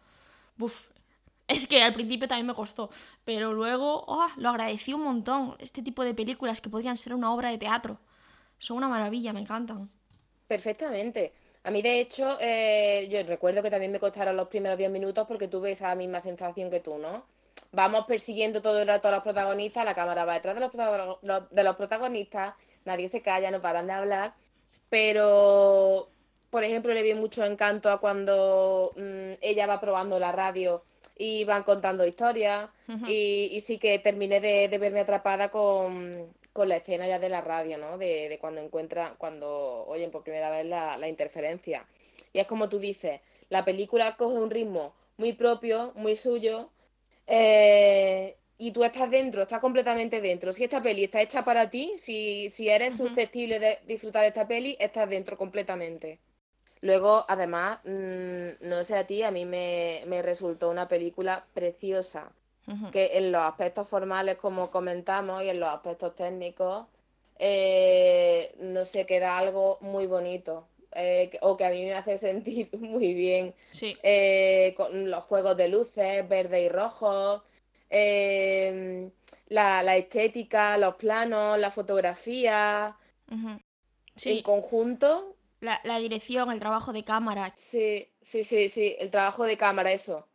Es 1.48 1.66
que 1.66 1.82
al 1.82 1.92
principio 1.94 2.28
también 2.28 2.46
me 2.46 2.54
costó, 2.54 2.90
pero 3.24 3.52
luego 3.52 4.04
oh, 4.06 4.28
lo 4.36 4.50
agradecí 4.50 4.92
un 4.92 5.02
montón. 5.02 5.56
Este 5.58 5.82
tipo 5.82 6.04
de 6.04 6.14
películas 6.14 6.60
que 6.60 6.68
podrían 6.70 6.96
ser 6.96 7.12
una 7.14 7.32
obra 7.32 7.50
de 7.50 7.58
teatro. 7.58 7.98
Son 8.60 8.76
una 8.76 8.88
maravilla, 8.88 9.32
me 9.32 9.40
encantan. 9.40 9.90
Perfectamente. 10.46 11.32
A 11.64 11.70
mí, 11.70 11.82
de 11.82 12.00
hecho, 12.00 12.38
eh, 12.40 13.08
yo 13.10 13.22
recuerdo 13.22 13.62
que 13.62 13.70
también 13.70 13.90
me 13.90 13.98
costaron 13.98 14.36
los 14.36 14.48
primeros 14.48 14.78
10 14.78 14.90
minutos 14.90 15.26
porque 15.26 15.48
tuve 15.48 15.72
esa 15.72 15.94
misma 15.94 16.20
sensación 16.20 16.70
que 16.70 16.80
tú, 16.80 16.98
¿no? 16.98 17.24
Vamos 17.72 18.04
persiguiendo 18.06 18.60
todo 18.62 18.80
el 18.80 18.88
rato 18.88 19.08
a 19.08 19.12
los 19.12 19.22
protagonistas, 19.22 19.84
la 19.84 19.94
cámara 19.94 20.24
va 20.24 20.34
detrás 20.34 20.54
de 20.54 20.60
los, 20.60 21.50
de 21.50 21.64
los 21.64 21.76
protagonistas, 21.76 22.54
nadie 22.84 23.08
se 23.08 23.22
calla, 23.22 23.50
no 23.50 23.60
paran 23.60 23.86
de 23.86 23.92
hablar, 23.92 24.34
pero, 24.88 26.10
por 26.50 26.64
ejemplo, 26.64 26.92
le 26.92 27.02
vi 27.02 27.14
mucho 27.14 27.44
encanto 27.44 27.90
a 27.90 28.00
cuando 28.00 28.92
mm, 28.96 29.32
ella 29.40 29.66
va 29.66 29.80
probando 29.80 30.18
la 30.18 30.32
radio 30.32 30.84
y 31.16 31.44
van 31.44 31.62
contando 31.62 32.06
historias, 32.06 32.68
y 33.06 33.62
sí 33.64 33.78
que 33.78 33.98
terminé 33.98 34.40
de, 34.40 34.68
de 34.68 34.78
verme 34.78 35.00
atrapada 35.00 35.50
con, 35.50 36.34
con 36.52 36.68
la 36.68 36.76
escena 36.76 37.06
ya 37.06 37.18
de 37.18 37.28
la 37.28 37.40
radio, 37.40 37.78
¿no? 37.78 37.98
De, 37.98 38.28
de 38.28 38.38
cuando 38.38 38.60
encuentran, 38.60 39.14
cuando 39.16 39.84
oyen 39.86 40.10
por 40.10 40.22
primera 40.22 40.50
vez 40.50 40.66
la, 40.66 40.96
la 40.98 41.08
interferencia. 41.08 41.86
Y 42.32 42.38
es 42.40 42.46
como 42.46 42.68
tú 42.68 42.78
dices, 42.78 43.20
la 43.48 43.64
película 43.64 44.16
coge 44.16 44.38
un 44.38 44.50
ritmo 44.50 44.94
muy 45.16 45.32
propio, 45.32 45.92
muy 45.96 46.16
suyo, 46.16 46.70
eh, 47.26 48.36
y 48.58 48.72
tú 48.72 48.84
estás 48.84 49.10
dentro, 49.10 49.42
estás 49.42 49.60
completamente 49.60 50.20
dentro. 50.20 50.52
Si 50.52 50.64
esta 50.64 50.82
peli 50.82 51.04
está 51.04 51.22
hecha 51.22 51.44
para 51.44 51.70
ti, 51.70 51.94
si, 51.96 52.50
si 52.50 52.68
eres 52.68 52.96
susceptible 52.96 53.58
de 53.58 53.78
disfrutar 53.86 54.24
esta 54.24 54.46
peli, 54.46 54.76
estás 54.80 55.08
dentro 55.08 55.36
completamente. 55.38 56.18
Luego, 56.82 57.24
además, 57.28 57.80
mm, 57.84 58.68
no 58.68 58.84
sé 58.84 58.96
a 58.96 59.06
ti, 59.06 59.22
a 59.22 59.30
mí 59.30 59.44
me, 59.44 60.02
me 60.06 60.22
resultó 60.22 60.70
una 60.70 60.88
película 60.88 61.46
preciosa 61.54 62.32
Que 62.92 63.18
en 63.18 63.32
los 63.32 63.42
aspectos 63.42 63.88
formales, 63.88 64.36
como 64.36 64.70
comentamos, 64.70 65.42
y 65.42 65.48
en 65.48 65.58
los 65.60 65.68
aspectos 65.70 66.14
técnicos, 66.14 66.86
eh, 67.38 68.54
no 68.58 68.84
sé, 68.84 69.06
queda 69.06 69.38
algo 69.38 69.78
muy 69.80 70.06
bonito, 70.06 70.66
eh, 70.92 71.30
o 71.40 71.56
que 71.56 71.64
a 71.64 71.70
mí 71.70 71.84
me 71.84 71.94
hace 71.94 72.18
sentir 72.28 72.68
muy 72.76 73.14
bien. 73.14 73.54
Sí. 73.70 73.96
Eh, 74.02 74.74
con 74.76 75.10
los 75.10 75.24
juegos 75.24 75.56
de 75.56 75.68
luces, 75.68 76.28
verde 76.28 76.62
y 76.62 76.68
rojo, 76.68 77.42
eh, 77.88 79.10
la, 79.48 79.82
la 79.82 79.96
estética, 79.96 80.76
los 80.78 80.94
planos, 80.96 81.58
la 81.58 81.70
fotografía, 81.70 82.96
en 83.30 83.62
Sí, 84.16 84.42
conjunto. 84.42 85.34
la, 85.60 85.80
la 85.84 85.98
dirección, 85.98 86.50
el 86.50 86.58
trabajo 86.60 86.92
de 86.92 87.04
cámara. 87.04 87.52
Sí, 87.56 88.08
sí, 88.22 88.44
sí, 88.44 88.68
sí, 88.68 88.96
el 88.98 89.10
trabajo 89.10 89.44
de 89.44 89.56
cámara, 89.56 89.92
eso. 89.92 90.26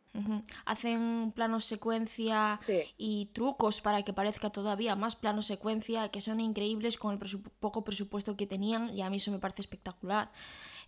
Hacen 0.64 1.32
planos 1.34 1.64
secuencia 1.64 2.58
Sí, 2.62 2.82
y 2.96 3.26
trucos 3.32 3.80
para 3.80 4.02
que 4.02 4.12
parezca 4.12 4.50
todavía 4.50 4.96
más 4.96 5.16
plano 5.16 5.42
secuencia 5.42 6.08
que 6.10 6.20
son 6.20 6.40
increíbles 6.40 6.98
con 6.98 7.12
el 7.12 7.40
poco 7.60 7.84
presupuesto 7.84 8.36
que 8.36 8.46
tenían 8.46 8.90
y 8.96 9.02
a 9.02 9.10
mí 9.10 9.16
eso 9.16 9.30
me 9.30 9.38
parece 9.38 9.62
espectacular. 9.62 10.30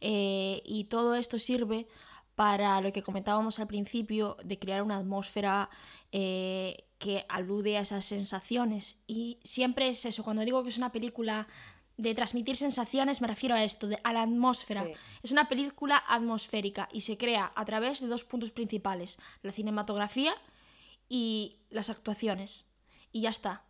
Eh, 0.01 0.63
y 0.65 0.85
todo 0.85 1.15
esto 1.15 1.39
sirve 1.39 1.87
para 2.35 2.81
lo 2.81 2.93
que 2.93 3.03
comentábamos 3.03 3.59
al 3.59 3.67
principio 3.67 4.37
de 4.45 4.61
crear 4.61 4.83
una 4.83 4.99
atmósfera 4.99 5.71
eh, 6.13 6.85
que 6.99 7.27
alude 7.29 7.77
a 7.77 7.81
esas 7.81 8.05
sensaciones. 8.05 8.97
Y 9.09 9.41
siempre 9.43 9.89
es 9.89 10.05
eso, 10.05 10.23
cuando 10.23 10.45
digo 10.45 10.63
que 10.63 10.69
es 10.69 10.79
una 10.79 10.93
película 10.93 11.49
de 11.99 12.15
transmitir 12.15 12.57
sensaciones 12.57 13.21
me 13.21 13.29
refiero 13.29 13.55
a 13.55 13.63
esto, 13.65 13.87
de- 13.89 14.01
a 14.05 14.13
la 14.15 14.23
atmósfera. 14.23 14.85
sí, 14.85 14.93
Es 15.23 15.33
una 15.33 15.49
película 15.49 16.03
atmosférica 16.09 16.89
y 16.93 17.03
se 17.03 17.19
crea 17.19 17.53
a 17.55 17.65
través 17.67 18.01
de 18.01 18.07
dos 18.07 18.25
puntos 18.25 18.51
principales, 18.51 19.19
la 19.43 19.53
cinematografía 19.53 20.33
y 21.09 21.59
las 21.71 21.91
actuaciones. 21.91 22.65
Y 23.13 23.23
ya 23.23 23.31
está. 23.31 23.65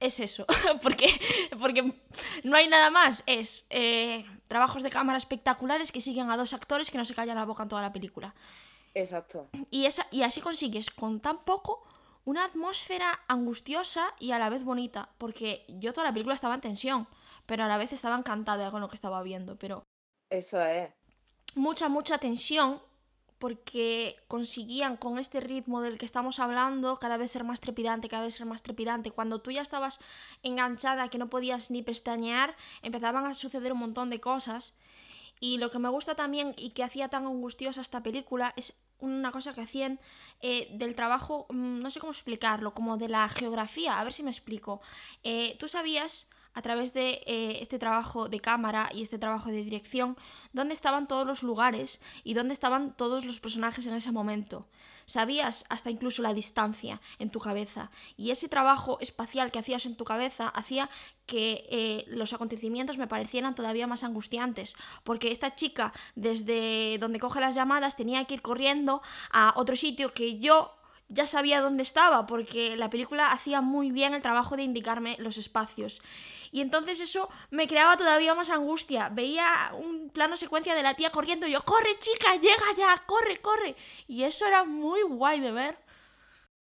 Es 0.00 0.20
eso, 0.20 0.46
porque, 0.82 1.08
porque 1.58 1.92
no 2.44 2.56
hay 2.56 2.68
nada 2.68 2.90
más. 2.90 3.24
Es 3.26 3.66
eh, 3.70 4.24
trabajos 4.46 4.82
de 4.84 4.90
cámara 4.90 5.18
espectaculares 5.18 5.90
que 5.90 6.00
siguen 6.00 6.30
a 6.30 6.36
dos 6.36 6.52
actores 6.54 6.90
que 6.90 6.98
no 6.98 7.04
se 7.04 7.14
callan 7.14 7.36
la 7.36 7.44
boca 7.44 7.64
en 7.64 7.68
toda 7.68 7.82
la 7.82 7.92
película. 7.92 8.34
exacto. 8.94 9.48
Y, 9.70 9.86
esa, 9.86 10.06
y 10.12 10.22
así 10.22 10.40
consigues 10.40 10.90
con 10.90 11.18
tan 11.20 11.38
poco 11.44 11.82
una 12.24 12.44
atmósfera 12.44 13.20
angustiosa 13.26 14.14
y 14.20 14.30
a 14.30 14.38
la 14.38 14.48
vez 14.50 14.62
bonita. 14.62 15.08
Porque 15.18 15.64
yo 15.68 15.92
toda 15.92 16.06
la 16.06 16.12
película 16.12 16.34
estaba 16.36 16.54
en 16.54 16.60
tensión, 16.60 17.08
pero 17.48 17.64
a 17.64 17.68
la 17.68 17.78
vez 17.78 17.92
estaba 17.94 18.14
encantada 18.16 18.70
con 18.70 18.82
lo 18.82 18.88
que 18.88 18.94
estaba 18.94 19.22
viendo. 19.22 19.56
Pero 19.56 19.82
Eso 20.30 20.60
es. 20.60 20.90
mucha, 21.54 21.88
mucha 21.88 22.18
tensión 22.18 22.80
porque 23.38 24.16
conseguían 24.26 24.96
con 24.96 25.18
este 25.18 25.40
ritmo 25.40 25.80
del 25.80 25.96
que 25.96 26.04
estamos 26.04 26.40
hablando 26.40 26.98
cada 26.98 27.16
vez 27.16 27.30
ser 27.30 27.44
más 27.44 27.60
trepidante, 27.60 28.08
cada 28.08 28.24
vez 28.24 28.34
ser 28.34 28.46
más 28.46 28.62
trepidante. 28.62 29.12
Cuando 29.12 29.40
tú 29.40 29.50
ya 29.50 29.62
estabas 29.62 29.98
enganchada, 30.42 31.08
que 31.08 31.18
no 31.18 31.30
podías 31.30 31.70
ni 31.70 31.82
pestañear, 31.82 32.54
empezaban 32.82 33.24
a 33.26 33.34
suceder 33.34 33.72
un 33.72 33.78
montón 33.78 34.10
de 34.10 34.20
cosas. 34.20 34.76
Y 35.40 35.58
lo 35.58 35.70
que 35.70 35.78
me 35.78 35.88
gusta 35.88 36.16
también 36.16 36.52
y 36.58 36.70
que 36.70 36.82
hacía 36.82 37.08
tan 37.08 37.26
angustiosa 37.26 37.80
esta 37.80 38.02
película 38.02 38.52
es 38.56 38.74
una 38.98 39.30
cosa 39.30 39.54
que 39.54 39.60
hacían 39.62 40.00
eh, 40.40 40.68
del 40.72 40.96
trabajo, 40.96 41.46
mm, 41.50 41.78
no 41.78 41.90
sé 41.90 42.00
cómo 42.00 42.10
explicarlo, 42.12 42.74
como 42.74 42.96
de 42.98 43.08
la 43.08 43.28
geografía, 43.28 44.00
a 44.00 44.04
ver 44.04 44.12
si 44.12 44.24
me 44.24 44.32
explico. 44.32 44.80
Eh, 45.22 45.56
Tú 45.60 45.68
sabías 45.68 46.28
a 46.58 46.62
través 46.62 46.92
de 46.92 47.22
eh, 47.24 47.58
este 47.60 47.78
trabajo 47.78 48.28
de 48.28 48.40
cámara 48.40 48.90
y 48.92 49.02
este 49.02 49.16
trabajo 49.16 49.48
de 49.48 49.62
dirección 49.62 50.16
dónde 50.52 50.74
estaban 50.74 51.06
todos 51.06 51.24
los 51.24 51.44
lugares 51.44 52.00
y 52.24 52.34
dónde 52.34 52.52
estaban 52.52 52.96
todos 52.96 53.24
los 53.24 53.38
personajes 53.38 53.86
en 53.86 53.94
ese 53.94 54.10
momento. 54.10 54.66
Sabías 55.04 55.64
hasta 55.68 55.90
incluso 55.90 56.20
la 56.20 56.34
distancia 56.34 57.00
en 57.20 57.30
tu 57.30 57.38
cabeza. 57.38 57.92
Y 58.16 58.32
ese 58.32 58.48
trabajo 58.48 58.98
espacial 59.00 59.52
que 59.52 59.60
hacías 59.60 59.86
en 59.86 59.96
tu 59.96 60.04
cabeza 60.04 60.48
hacía 60.48 60.90
que 61.26 61.64
eh, 61.70 62.04
los 62.08 62.32
acontecimientos 62.32 62.98
me 62.98 63.06
parecieran 63.06 63.54
todavía 63.54 63.86
más 63.86 64.02
angustiantes. 64.02 64.74
Porque 65.04 65.30
esta 65.30 65.54
chica, 65.54 65.92
desde 66.16 66.98
donde 66.98 67.20
coge 67.20 67.40
las 67.40 67.54
llamadas, 67.54 67.94
tenía 67.94 68.24
que 68.24 68.34
ir 68.34 68.42
corriendo 68.42 69.00
a 69.30 69.52
otro 69.56 69.76
sitio 69.76 70.12
que 70.12 70.40
yo 70.40 70.77
ya 71.08 71.26
sabía 71.26 71.60
dónde 71.60 71.82
estaba, 71.82 72.26
porque 72.26 72.76
la 72.76 72.90
película 72.90 73.32
hacía 73.32 73.60
muy 73.60 73.90
bien 73.90 74.14
el 74.14 74.22
trabajo 74.22 74.56
de 74.56 74.62
indicarme 74.62 75.16
los 75.18 75.38
espacios. 75.38 76.02
Y 76.50 76.60
entonces 76.60 77.00
eso 77.00 77.28
me 77.50 77.66
creaba 77.66 77.96
todavía 77.96 78.34
más 78.34 78.50
angustia. 78.50 79.08
Veía 79.08 79.72
un 79.74 80.10
plano 80.10 80.36
secuencia 80.36 80.74
de 80.74 80.82
la 80.82 80.94
tía 80.94 81.10
corriendo 81.10 81.46
y 81.46 81.52
yo, 81.52 81.62
corre 81.64 81.98
chica, 81.98 82.34
llega 82.36 82.64
ya, 82.76 83.04
corre, 83.06 83.40
corre. 83.40 83.76
Y 84.06 84.24
eso 84.24 84.46
era 84.46 84.64
muy 84.64 85.02
guay 85.02 85.40
de 85.40 85.52
ver. 85.52 85.78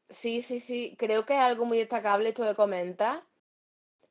Sí, 0.08 0.42
sí, 0.42 0.58
sí. 0.58 0.96
Creo 0.98 1.24
que 1.24 1.34
es 1.34 1.40
algo 1.40 1.64
muy 1.64 1.78
destacable 1.78 2.30
esto 2.30 2.44
que 2.44 2.54
comentas. 2.54 3.20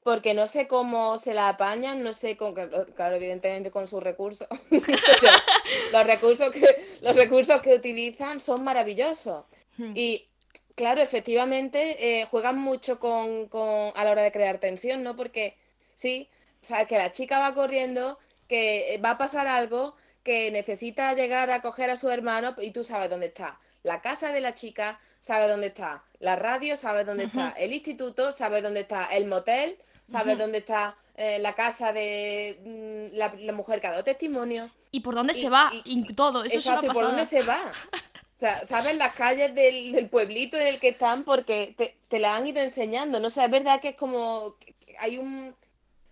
Porque 0.02 0.34
no 0.34 0.48
sé 0.48 0.68
cómo 0.68 1.18
se 1.18 1.34
la 1.34 1.50
apañan, 1.50 2.04
no 2.04 2.14
sé 2.14 2.38
con 2.38 2.54
claro, 2.54 3.16
evidentemente 3.16 3.70
con 3.70 3.86
sus 3.86 4.02
recursos. 4.02 4.48
Los 5.92 6.08
recursos 6.08 6.52
que, 6.52 7.00
los 7.02 7.16
recursos 7.16 7.62
que 7.62 7.76
utilizan 7.76 8.40
son 8.40 8.64
maravillosos. 8.64 9.44
Hmm. 9.80 9.94
Y 9.96 10.28
claro, 10.76 11.02
efectivamente, 11.02 12.20
eh, 12.22 12.26
juegan 12.26 12.58
mucho 12.60 13.00
con, 13.00 13.48
con- 13.48 13.92
a 13.96 14.04
la 14.04 14.12
hora 14.12 14.22
de 14.22 14.32
crear 14.32 14.60
tensión, 14.60 15.04
¿no? 15.04 15.16
Porque 15.16 15.56
sí, 15.96 16.28
sabes 16.62 16.88
que 16.88 16.98
la 16.98 17.12
chica 17.12 17.40
va 17.40 17.54
corriendo, 17.54 18.20
que 18.48 18.94
eh, 18.94 18.98
va 18.98 19.12
a 19.12 19.18
pasar 19.18 19.48
algo, 19.48 19.96
que 20.24 20.52
necesita 20.52 21.14
llegar 21.14 21.50
a 21.50 21.62
coger 21.62 21.90
a 21.90 21.96
su 21.98 22.10
hermano 22.10 22.56
y 22.62 22.72
tú 22.72 22.84
sabes 22.84 23.10
dónde 23.10 23.28
está. 23.28 23.58
La 23.84 24.02
casa 24.02 24.32
de 24.34 24.42
la 24.42 24.54
chica 24.54 25.00
sabe 25.22 25.48
dónde 25.48 25.68
está. 25.68 26.04
La 26.20 26.36
radio 26.36 26.76
sabe 26.76 27.04
dónde 27.06 27.26
está. 27.26 27.52
El 27.58 27.72
instituto 27.74 28.32
sabe 28.34 28.62
dónde 28.62 28.82
está. 28.82 29.06
El 29.16 29.28
motel 29.28 29.78
sabe 30.08 30.36
dónde 30.36 30.58
está. 30.60 30.96
eh, 31.16 31.38
la 31.40 31.54
casa 31.54 31.92
de 31.94 32.58
mm, 32.64 33.18
la, 33.18 33.34
la 33.40 33.52
mujer 33.54 33.80
que 33.82 33.88
ha 33.88 33.92
dado 33.92 34.04
testimonio. 34.06 34.70
Y 34.92 35.02
por 35.02 35.16
dónde 35.16 35.34
Y- 35.34 35.42
se 35.42 35.50
va, 35.50 35.70
y- 35.74 35.82
y 36.10 36.14
todo. 36.14 36.44
Eso 36.44 36.58
Exacto, 36.58 36.86
es 36.88 36.92
¿y 36.92 36.94
por 36.94 37.04
dónde 37.06 37.26
se 37.26 37.42
va? 37.44 37.60
O 38.40 38.42
sea, 38.42 38.64
saben 38.64 38.98
las 38.98 39.16
calles 39.16 39.54
del, 39.54 39.92
del 39.92 40.08
pueblito 40.10 40.56
en 40.56 40.68
el 40.68 40.80
que 40.80 40.88
están 40.90 41.26
porque 41.26 41.74
te, 41.78 41.98
te 42.08 42.20
la 42.20 42.38
han 42.38 42.48
ido 42.48 42.62
enseñando. 42.62 43.20
No 43.20 43.30
sé, 43.30 43.44
es 43.44 43.52
verdad 43.52 43.82
que 43.82 43.90
es 43.90 43.96
como 43.98 44.56
que 44.58 44.74
hay 44.98 45.18
un 45.18 45.54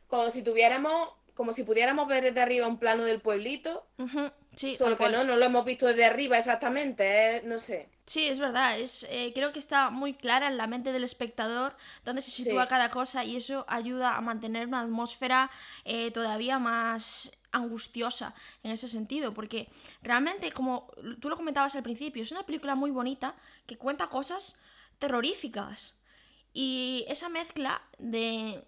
como 0.07 0.29
si 0.31 0.43
tuviéramos, 0.43 1.09
como 1.33 1.53
si 1.53 1.63
pudiéramos 1.63 2.05
ver 2.05 2.23
desde 2.25 2.41
arriba 2.41 2.67
un 2.67 2.79
plano 2.79 3.05
del 3.05 3.21
pueblito, 3.21 3.87
Sí, 4.55 4.75
solo 4.75 4.97
que 4.97 5.07
no, 5.09 5.23
no 5.23 5.37
lo 5.37 5.45
hemos 5.45 5.63
visto 5.63 5.85
desde 5.87 6.03
arriba 6.03 6.37
exactamente, 6.37 7.37
es- 7.37 7.43
no 7.45 7.59
sé. 7.59 7.87
Sí, 8.05 8.25
es 8.27 8.39
verdad. 8.39 8.77
Es, 8.79 9.05
eh, 9.09 9.31
creo 9.33 9.53
que 9.53 9.59
está 9.59 9.89
muy 9.89 10.13
clara 10.13 10.47
en 10.47 10.57
la 10.57 10.65
mente 10.67 10.91
del 10.91 11.03
espectador 11.05 11.77
dónde 12.03 12.21
se 12.21 12.31
sitúa 12.31 12.63
Sí. 12.63 12.69
cada 12.69 12.89
cosa 12.91 13.23
y 13.23 13.37
eso 13.37 13.63
ayuda 13.69 14.15
a 14.17 14.21
mantener 14.21 14.67
una 14.67 14.81
atmósfera 14.81 15.49
eh, 15.85 16.11
todavía 16.11 16.57
más 16.59 17.31
angustiosa 17.57 18.33
en 18.63 18.71
ese 18.71 18.87
sentido, 18.87 19.33
porque 19.33 19.69
realmente, 20.01 20.51
como 20.51 20.89
tú 21.19 21.29
lo 21.29 21.35
comentabas 21.35 21.75
al 21.75 21.83
principio, 21.83 22.23
es 22.23 22.31
una 22.31 22.45
película 22.45 22.75
muy 22.75 22.91
bonita 22.91 23.35
que 23.65 23.77
cuenta 23.77 24.07
cosas 24.07 24.59
terroríficas. 24.99 25.95
Y 26.53 27.05
esa 27.07 27.29
mezcla 27.29 27.81
de 27.99 28.63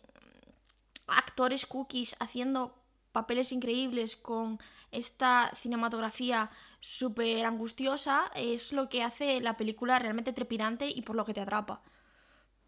actores 1.08 1.66
cookies 1.66 2.16
haciendo 2.20 2.76
papeles 3.12 3.52
increíbles 3.52 4.16
con 4.16 4.60
esta 4.92 5.52
cinematografía 5.56 6.50
súper 6.80 7.46
angustiosa 7.46 8.32
es 8.36 8.72
lo 8.72 8.90
que 8.90 9.04
hace 9.04 9.42
la 9.42 9.58
película 9.58 10.00
realmente 10.00 10.34
trepidante 10.34 10.90
y 10.90 11.02
por 11.02 11.16
lo 11.16 11.26
que 11.26 11.34
te 11.34 11.42
atrapa. 11.42 11.82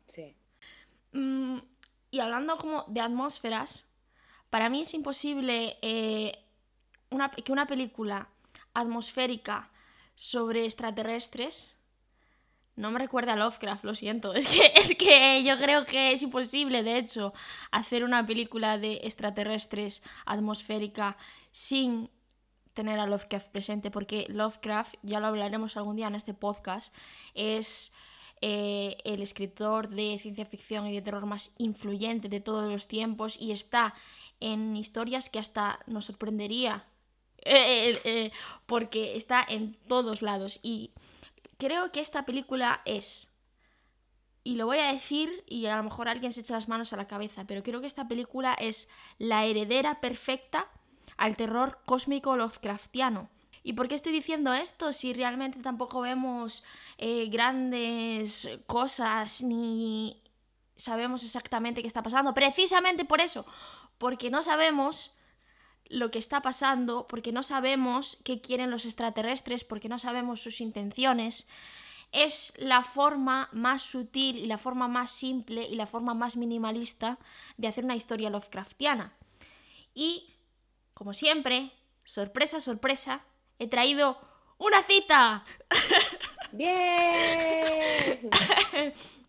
Sí. 0.05 0.35
Mm, 1.13 1.59
y 2.11 2.19
hablando 2.19 2.57
como 2.57 2.85
de 2.87 3.01
atmósferas, 3.01 3.85
para 4.51 4.69
mí 4.69 4.81
es 4.81 4.93
imposible 4.93 5.77
eh, 5.81 6.37
que 7.43 7.51
una 7.51 7.65
película 7.65 8.29
atmosférica 8.73 9.71
sobre 10.13 10.65
extraterrestres 10.65 11.75
no 12.75 12.89
me 12.89 12.99
recuerda 12.99 13.33
a 13.33 13.35
Lovecraft, 13.35 13.83
lo 13.83 13.95
siento. 13.95 14.33
Es 14.35 14.47
que, 14.47 14.71
es 14.75 14.95
que 14.95 15.43
yo 15.43 15.57
creo 15.57 15.85
que 15.85 16.11
es 16.13 16.23
imposible, 16.23 16.83
de 16.83 16.97
hecho, 16.97 17.33
hacer 17.71 18.03
una 18.03 18.25
película 18.25 18.77
de 18.77 19.01
extraterrestres 19.03 20.01
atmosférica 20.25 21.17
sin 21.51 22.09
tener 22.73 22.99
a 22.99 23.05
Lovecraft 23.05 23.51
presente, 23.51 23.91
porque 23.91 24.25
Lovecraft, 24.29 24.95
ya 25.03 25.19
lo 25.19 25.27
hablaremos 25.27 25.75
algún 25.75 25.97
día 25.97 26.07
en 26.07 26.15
este 26.15 26.33
podcast, 26.33 26.95
es 27.33 27.91
eh, 28.41 28.97
el 29.03 29.21
escritor 29.21 29.89
de 29.89 30.17
ciencia 30.19 30.45
ficción 30.45 30.87
y 30.87 30.93
de 30.93 31.01
terror 31.01 31.25
más 31.25 31.53
influyente 31.57 32.29
de 32.29 32.39
todos 32.39 32.71
los 32.71 32.87
tiempos 32.87 33.39
y 33.39 33.51
está 33.51 33.93
en 34.41 34.75
historias 34.75 35.29
que 35.29 35.39
hasta 35.39 35.79
nos 35.87 36.05
sorprendería, 36.05 36.85
eh, 37.43 37.89
eh, 37.89 38.01
eh, 38.03 38.31
porque 38.67 39.15
está 39.15 39.43
en 39.47 39.75
todos 39.87 40.21
lados 40.21 40.59
y 40.61 40.91
creo 41.57 41.91
que 41.91 41.99
esta 41.99 42.23
película 42.23 42.81
es 42.85 43.33
y 44.43 44.55
lo 44.55 44.67
voy 44.67 44.77
a 44.77 44.91
decir 44.91 45.43
y 45.47 45.65
a 45.65 45.75
lo 45.77 45.83
mejor 45.83 46.07
alguien 46.07 46.33
se 46.33 46.41
echa 46.41 46.53
las 46.53 46.67
manos 46.67 46.93
a 46.93 46.97
la 46.97 47.07
cabeza, 47.07 47.45
pero 47.47 47.63
creo 47.63 47.81
que 47.81 47.87
esta 47.87 48.07
película 48.07 48.53
es 48.53 48.89
la 49.17 49.45
heredera 49.45 50.01
perfecta 50.01 50.67
al 51.17 51.35
terror 51.35 51.79
cósmico 51.85 52.35
Lovecraftiano. 52.35 53.29
¿Y 53.63 53.73
por 53.73 53.87
qué 53.87 53.93
estoy 53.93 54.11
diciendo 54.11 54.53
esto 54.53 54.93
si 54.93 55.13
realmente 55.13 55.59
tampoco 55.61 56.01
vemos 56.01 56.63
grandes 56.97 58.49
cosas 58.65 59.43
ni 59.43 60.23
sabemos 60.75 61.23
exactamente 61.23 61.81
qué 61.81 61.87
está 61.87 62.01
pasando? 62.01 62.33
Precisamente 62.33 63.05
por 63.05 63.21
eso, 63.21 63.45
porque 64.01 64.31
no 64.31 64.41
sabemos 64.41 65.11
lo 65.87 66.09
que 66.09 66.17
está 66.17 66.41
pasando, 66.41 67.05
porque 67.07 67.31
no 67.31 67.43
sabemos 67.43 68.17
qué 68.23 68.41
quieren 68.41 68.71
los 68.71 68.87
extraterrestres, 68.87 69.63
porque 69.63 69.89
no 69.89 69.99
sabemos 69.99 70.41
sus 70.41 70.59
intenciones. 70.59 71.47
es 72.11 72.51
la 72.57 72.83
forma 72.83 73.47
más 73.51 73.83
sutil 73.83 74.37
y 74.37 74.47
la 74.47 74.57
forma 74.57 74.87
más 74.87 75.11
simple 75.11 75.67
y 75.69 75.75
la 75.75 75.85
forma 75.85 76.15
más 76.15 76.35
minimalista 76.35 77.19
de 77.57 77.67
hacer 77.67 77.85
una 77.85 77.95
historia 77.95 78.31
Lovecraftiana. 78.31 79.13
Y, 79.93 80.33
como 80.95 81.13
siempre, 81.13 81.71
sorpresa, 82.03 82.59
sorpresa, 82.59 83.21
he 83.59 83.67
traído 83.67 84.19
una 84.57 84.81
cita. 84.81 85.43
¡Bien! 86.51 88.31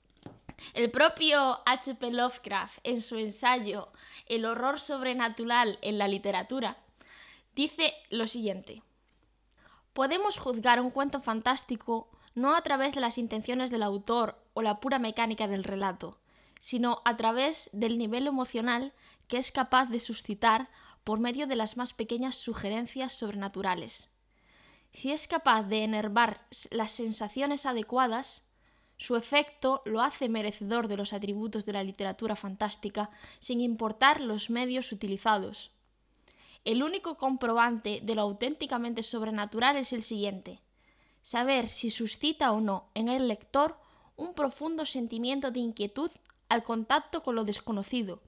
El 0.75 0.91
propio 0.91 1.61
H.P. 1.67 2.11
Lovecraft, 2.11 2.79
en 2.85 3.03
su 3.03 3.19
ensayo 3.19 3.93
El 4.27 4.45
horror 4.45 4.81
sobrenatural 4.81 5.79
en 5.83 5.99
la 5.99 6.09
literatura, 6.09 6.79
dice 7.55 7.95
lo 8.11 8.27
siguiente. 8.27 8.83
Podemos 9.93 10.39
juzgar 10.39 10.81
un 10.81 10.91
cuento 10.91 11.21
fantástico 11.21 12.09
no 12.35 12.57
a 12.57 12.63
través 12.63 12.95
de 12.95 13.01
las 13.01 13.19
intenciones 13.19 13.71
del 13.71 13.83
autor 13.83 14.43
o 14.55 14.63
la 14.63 14.81
pura 14.81 14.99
mecánica 14.99 15.49
del 15.49 15.65
relato, 15.65 16.19
sino 16.61 17.03
a 17.05 17.17
través 17.17 17.69
del 17.73 17.99
nivel 17.99 18.27
emocional 18.27 18.93
que 19.29 19.37
es 19.37 19.53
capaz 19.53 19.87
de 19.87 20.01
suscitar 20.01 20.71
por 21.05 21.19
medio 21.19 21.47
de 21.47 21.57
las 21.57 21.77
más 21.77 21.93
pequeñas 21.93 22.37
sugerencias 22.37 23.13
sobrenaturales. 23.13 24.11
Si 24.93 25.11
es 25.11 25.27
capaz 25.27 25.65
de 25.65 25.85
enervar 25.85 26.47
las 26.71 26.93
sensaciones 26.93 27.67
adecuadas, 27.67 28.45
su 29.03 29.17
efecto 29.17 29.83
lo 29.85 30.01
hace 30.01 30.29
merecedor 30.29 30.87
de 30.87 30.97
los 30.97 31.13
atributos 31.13 31.67
de 31.67 31.73
la 31.73 31.83
literatura 31.83 32.37
fantástica 32.37 33.11
sin 33.41 33.61
importar 33.61 34.21
los 34.21 34.49
medios 34.49 34.93
utilizados. 34.93 35.73
El 36.65 36.85
único 36.85 37.17
comprobante 37.17 38.01
de 38.03 38.15
lo 38.15 38.23
auténticamente 38.23 39.03
sobrenatural 39.03 39.77
es 39.77 39.93
el 39.93 40.05
siguiente 40.05 40.61
saber 41.23 41.69
si 41.69 41.91
suscita 41.91 42.53
o 42.53 42.61
no 42.61 42.91
en 42.95 43.09
el 43.09 43.29
lector 43.29 43.77
un 44.17 44.35
profundo 44.35 44.87
sentimiento 44.87 45.51
de 45.51 45.61
inquietud 45.61 46.11
al 46.49 46.63
contacto 46.63 47.23
con 47.23 47.35
lo 47.35 47.45
desconocido, 47.45 48.21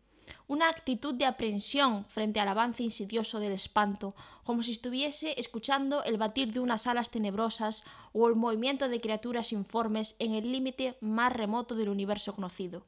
una 0.47 0.69
actitud 0.69 1.15
de 1.15 1.27
aprensión 1.27 2.05
frente 2.07 2.41
al 2.41 2.49
avance 2.49 2.83
insidioso 2.83 3.41
del 3.41 3.53
espanto, 3.53 4.15
como 4.45 4.63
si 4.63 4.73
estuviese 4.73 5.39
escuchando 5.39 6.03
el 6.05 6.17
batir 6.17 6.53
de 6.53 6.61
unas 6.61 6.87
alas 6.87 7.11
tenebrosas 7.11 7.85
o 8.13 8.29
el 8.29 8.37
movimiento 8.37 8.89
de 8.89 9.01
criaturas 9.01 9.53
informes 9.53 10.17
en 10.19 10.35
el 10.35 10.53
límite 10.53 10.97
más 11.01 11.33
remoto 11.33 11.75
del 11.75 11.89
universo 11.89 12.35
conocido. 12.35 12.87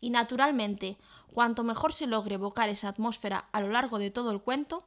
Y 0.00 0.10
naturalmente, 0.10 0.96
cuanto 1.32 1.64
mejor 1.64 1.92
se 1.92 2.06
logre 2.06 2.34
evocar 2.34 2.68
esa 2.68 2.88
atmósfera 2.88 3.48
a 3.52 3.60
lo 3.60 3.70
largo 3.70 3.98
de 3.98 4.10
todo 4.10 4.30
el 4.30 4.40
cuento, 4.40 4.84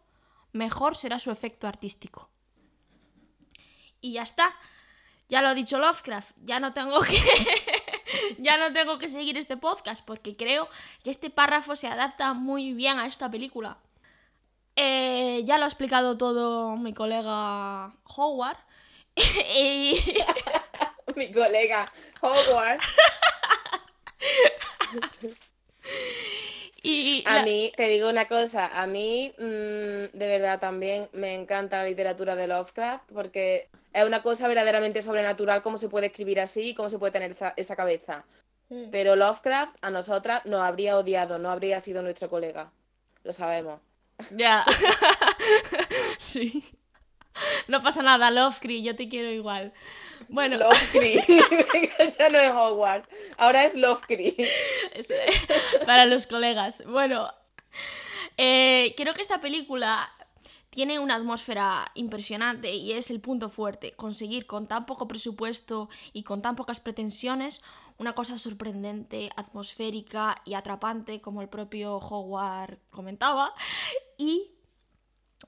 mejor 0.53 0.95
será 0.95 1.19
su 1.19 1.31
efecto 1.31 1.67
artístico. 1.67 2.29
Y 3.99 4.13
ya 4.13 4.23
está. 4.23 4.53
Ya 5.29 5.41
lo 5.41 5.47
ha 5.47 5.53
dicho 5.53 5.79
Lovecraft, 5.79 6.35
ya 6.43 6.59
no 6.59 6.73
tengo 6.73 6.99
que 7.01 7.21
ya 8.37 8.57
no 8.57 8.73
tengo 8.73 8.97
que 8.97 9.09
seguir 9.09 9.37
este 9.37 9.57
podcast 9.57 10.05
porque 10.05 10.35
creo 10.35 10.67
que 11.03 11.09
este 11.09 11.29
párrafo 11.29 11.75
se 11.75 11.87
adapta 11.87 12.33
muy 12.33 12.73
bien 12.73 12.99
a 12.99 13.07
esta 13.07 13.29
película. 13.29 13.77
Eh, 14.75 15.43
ya 15.45 15.57
lo 15.57 15.65
ha 15.65 15.67
explicado 15.67 16.17
todo 16.17 16.77
mi 16.77 16.93
colega 16.93 17.93
Howard. 18.15 18.57
mi 21.15 21.31
colega 21.31 21.91
Howard. 22.21 22.79
y 26.83 27.23
a 27.25 27.43
mí, 27.43 27.71
te 27.75 27.89
digo 27.89 28.09
una 28.09 28.27
cosa, 28.27 28.81
a 28.81 28.87
mí 28.87 29.33
mm, 29.37 30.17
de 30.17 30.27
verdad 30.27 30.59
también 30.59 31.09
me 31.11 31.33
encanta 31.33 31.79
la 31.79 31.85
literatura 31.85 32.35
de 32.35 32.47
Lovecraft 32.47 33.11
porque 33.11 33.69
es 33.93 34.05
una 34.05 34.21
cosa 34.21 34.47
verdaderamente 34.47 35.01
sobrenatural 35.01 35.61
cómo 35.61 35.77
se 35.77 35.89
puede 35.89 36.07
escribir 36.07 36.39
así 36.39 36.73
cómo 36.73 36.89
se 36.89 36.99
puede 36.99 37.11
tener 37.11 37.35
esa, 37.55 37.75
cabeza. 37.75 38.25
Mm. 38.69 38.89
Pero 38.91 39.15
Lovecraft 39.15 39.75
a 39.81 39.89
nosotras 39.89 40.45
nos 40.45 40.61
habría 40.61 40.97
odiado, 40.97 41.39
no 41.39 41.49
habría 41.49 41.79
sido 41.79 42.01
nuestro 42.01 42.29
colega. 42.29 42.71
Lo 43.23 43.33
sabemos. 43.33 43.79
Ya. 44.31 44.65
sí. 46.17 46.63
No 47.67 47.81
pasa 47.81 48.01
nada, 48.01 48.31
Lovecraft, 48.31 48.83
yo 48.83 48.95
te 48.95 49.09
quiero 49.09 49.29
igual. 49.29 49.73
Bueno. 50.29 50.57
Lovecraft. 50.57 52.17
ya 52.19 52.29
no 52.29 52.39
es 52.39 52.51
Hogwarts. 52.51 53.09
Ahora 53.37 53.63
es 53.63 53.75
Lovecraft. 53.75 54.39
para 55.85 56.05
los 56.05 56.27
colegas. 56.27 56.83
Bueno. 56.85 57.31
Eh, 58.37 58.93
creo 58.97 59.13
que 59.13 59.21
esta 59.21 59.41
película 59.41 60.11
tiene 60.71 60.99
una 60.99 61.15
atmósfera 61.15 61.91
impresionante 61.95 62.73
y 62.73 62.93
es 62.93 63.11
el 63.11 63.19
punto 63.19 63.49
fuerte, 63.49 63.91
conseguir 63.91 64.47
con 64.47 64.67
tan 64.67 64.85
poco 64.85 65.07
presupuesto 65.07 65.89
y 66.13 66.23
con 66.23 66.41
tan 66.41 66.55
pocas 66.55 66.79
pretensiones 66.79 67.61
una 67.97 68.15
cosa 68.15 68.37
sorprendente, 68.37 69.29
atmosférica 69.35 70.41
y 70.43 70.55
atrapante, 70.55 71.21
como 71.21 71.41
el 71.41 71.49
propio 71.49 71.97
Howard 71.97 72.79
comentaba. 72.89 73.53
Y 74.17 74.51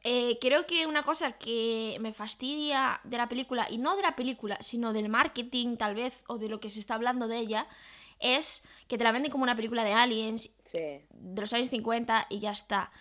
eh, 0.03 0.37
creo 0.39 0.67
que 0.67 0.85
una 0.85 1.03
cosa 1.03 1.33
que 1.33 1.97
me 1.99 2.13
fastidia 2.13 3.01
de 3.03 3.17
la 3.17 3.27
película, 3.27 3.67
y 3.69 3.79
no 3.79 3.95
de 3.95 4.03
la 4.03 4.15
película, 4.15 4.57
sino 4.59 4.93
del 4.93 5.09
marketing 5.09 5.77
tal 5.77 5.95
vez, 5.95 6.23
o 6.27 6.37
de 6.37 6.49
lo 6.49 6.59
que 6.59 6.69
se 6.69 6.79
está 6.79 6.93
hablando 6.93 7.27
de 7.27 7.39
ella, 7.39 7.67
es 8.19 8.63
que 8.87 8.97
te 8.97 9.03
la 9.03 9.11
venden 9.11 9.31
como 9.31 9.43
una 9.43 9.55
película 9.55 9.83
de 9.83 9.93
aliens 9.93 10.49
de 10.71 11.41
los 11.41 11.53
años 11.53 11.69
50 11.69 12.27
y 12.29 12.39
ya 12.39 12.51
está. 12.51 12.91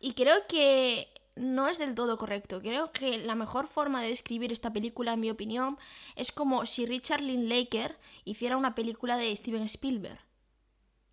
Y 0.00 0.14
creo 0.14 0.46
que 0.48 1.13
no 1.36 1.68
es 1.68 1.78
del 1.78 1.94
todo 1.94 2.18
correcto. 2.18 2.60
Creo 2.60 2.92
que 2.92 3.18
la 3.18 3.34
mejor 3.34 3.68
forma 3.68 4.02
de 4.02 4.08
describir 4.08 4.52
esta 4.52 4.72
película, 4.72 5.14
en 5.14 5.20
mi 5.20 5.30
opinión, 5.30 5.78
es 6.16 6.32
como 6.32 6.64
si 6.66 6.86
Richard 6.86 7.20
Linklater 7.20 7.98
hiciera 8.24 8.56
una 8.56 8.74
película 8.74 9.16
de 9.16 9.34
Steven 9.34 9.64
Spielberg. 9.64 10.20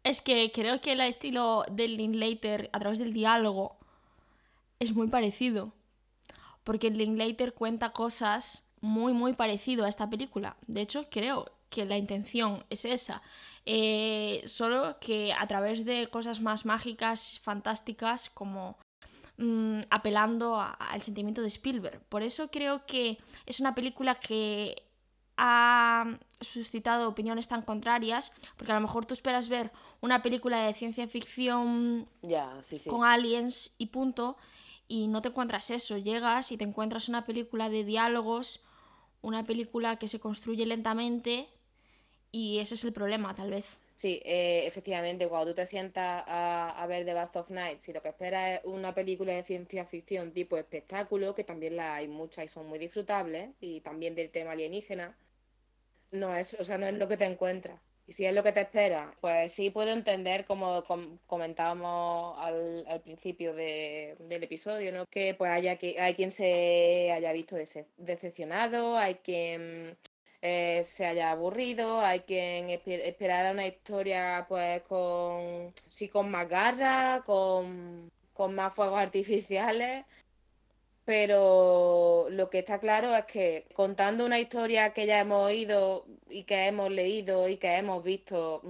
Es 0.03 0.21
que 0.21 0.51
creo 0.51 0.81
que 0.81 0.93
el 0.93 1.01
estilo 1.01 1.63
de 1.71 1.87
Linklater 1.87 2.69
a 2.73 2.79
través 2.79 2.99
del 2.99 3.13
diálogo 3.13 3.77
es 4.79 4.93
muy 4.93 5.07
parecido. 5.07 5.73
Porque 6.63 6.89
Linklater 6.89 7.53
cuenta 7.53 7.91
cosas 7.91 8.67
muy, 8.81 9.13
muy 9.13 9.33
parecido 9.33 9.85
a 9.85 9.89
esta 9.89 10.09
película. 10.09 10.57
De 10.67 10.81
hecho, 10.81 11.07
creo 11.09 11.51
que 11.69 11.85
la 11.85 11.97
intención 11.97 12.65
es 12.69 12.85
esa. 12.85 13.21
Eh, 13.65 14.41
solo 14.45 14.97
que 14.99 15.33
a 15.33 15.47
través 15.47 15.85
de 15.85 16.07
cosas 16.07 16.41
más 16.41 16.65
mágicas, 16.65 17.39
fantásticas, 17.43 18.29
como 18.29 18.77
Mm, 19.41 19.79
apelando 19.89 20.61
al 20.61 21.01
sentimiento 21.01 21.41
de 21.41 21.47
Spielberg. 21.47 21.99
Por 22.09 22.21
eso 22.21 22.51
creo 22.51 22.85
que 22.85 23.17
es 23.47 23.59
una 23.59 23.73
película 23.73 24.19
que 24.19 24.83
ha 25.35 26.19
suscitado 26.39 27.09
opiniones 27.09 27.47
tan 27.47 27.63
contrarias, 27.63 28.31
porque 28.55 28.71
a 28.71 28.75
lo 28.75 28.81
mejor 28.81 29.07
tú 29.07 29.15
esperas 29.15 29.49
ver 29.49 29.71
una 29.99 30.21
película 30.21 30.61
de 30.61 30.75
ciencia 30.75 31.07
ficción 31.07 32.07
con 32.87 33.03
aliens 33.03 33.73
y 33.79 33.87
punto, 33.87 34.37
y 34.87 35.07
no 35.07 35.23
te 35.23 35.29
encuentras 35.29 35.71
eso, 35.71 35.97
llegas 35.97 36.51
y 36.51 36.57
te 36.57 36.63
encuentras 36.63 37.09
una 37.09 37.25
película 37.25 37.69
de 37.69 37.83
diálogos, 37.83 38.59
una 39.23 39.43
película 39.43 39.95
que 39.95 40.07
se 40.07 40.19
construye 40.19 40.67
lentamente, 40.67 41.49
y 42.31 42.59
ese 42.59 42.75
es 42.75 42.83
el 42.83 42.93
problema, 42.93 43.33
tal 43.33 43.49
vez. 43.49 43.65
Sí, 44.01 44.19
eh, 44.25 44.65
efectivamente, 44.65 45.27
cuando 45.27 45.51
tú 45.51 45.55
te 45.57 45.67
sientas 45.67 46.23
a, 46.25 46.85
ver 46.87 47.05
The 47.05 47.13
Last 47.13 47.35
of 47.35 47.51
Night, 47.51 47.81
si 47.81 47.93
lo 47.93 48.01
que 48.01 48.09
esperas 48.09 48.59
es 48.59 48.65
una 48.65 48.95
película 48.95 49.31
de 49.33 49.43
ciencia 49.43 49.85
ficción 49.85 50.33
tipo 50.33 50.57
espectáculo, 50.57 51.35
que 51.35 51.43
también 51.43 51.75
la 51.75 51.93
hay 51.95 52.07
muchas 52.07 52.45
y 52.45 52.47
son 52.47 52.65
muy 52.67 52.79
disfrutables, 52.79 53.51
y 53.59 53.81
también 53.81 54.15
del 54.15 54.31
tema 54.31 54.53
alienígena, 54.53 55.15
no 56.11 56.35
es, 56.35 56.55
o 56.55 56.65
sea, 56.65 56.79
no 56.79 56.87
es 56.87 56.95
lo 56.95 57.07
que 57.07 57.17
te 57.17 57.25
encuentras. 57.25 57.79
Y 58.07 58.13
si 58.13 58.25
es 58.25 58.33
lo 58.33 58.41
que 58.43 58.51
te 58.53 58.61
espera, 58.61 59.13
pues 59.21 59.53
sí 59.53 59.69
puedo 59.69 59.91
entender, 59.91 60.45
como 60.45 60.83
comentábamos 61.27 62.39
al, 62.39 63.01
principio 63.03 63.53
del 63.53 64.43
episodio, 64.43 64.91
¿no? 64.91 65.05
que 65.05 65.35
pues 65.35 65.51
haya 65.51 65.77
que 65.77 65.99
hay 65.99 66.15
quien 66.15 66.31
se 66.31 67.11
haya 67.11 67.31
visto 67.33 67.55
decepcionado, 67.97 68.97
hay 68.97 69.15
quien 69.15 69.95
eh, 70.43 70.83
se 70.83 71.05
haya 71.05 71.31
aburrido, 71.31 72.01
hay 72.01 72.21
quien 72.21 72.69
esperara 72.69 73.51
una 73.51 73.67
historia 73.67 74.45
pues 74.49 74.81
con 74.83 75.71
sí 75.87 76.09
con 76.09 76.31
más 76.31 76.49
garra, 76.49 77.21
con, 77.25 78.09
más 78.49 78.73
fuegos 78.73 78.97
artificiales, 78.97 80.03
pero 81.05 82.25
lo 82.31 82.49
que 82.49 82.59
está 82.59 82.79
claro 82.79 83.15
es 83.15 83.25
que 83.25 83.67
contando 83.75 84.25
una 84.25 84.39
historia 84.39 84.93
que 84.93 85.05
ya 85.05 85.19
hemos 85.19 85.45
oído 85.45 86.05
y 86.27 86.43
que 86.45 86.65
hemos 86.65 86.89
leído 86.89 87.47
y 87.47 87.57
que 87.57 87.75
hemos 87.75 88.03
visto 88.03 88.61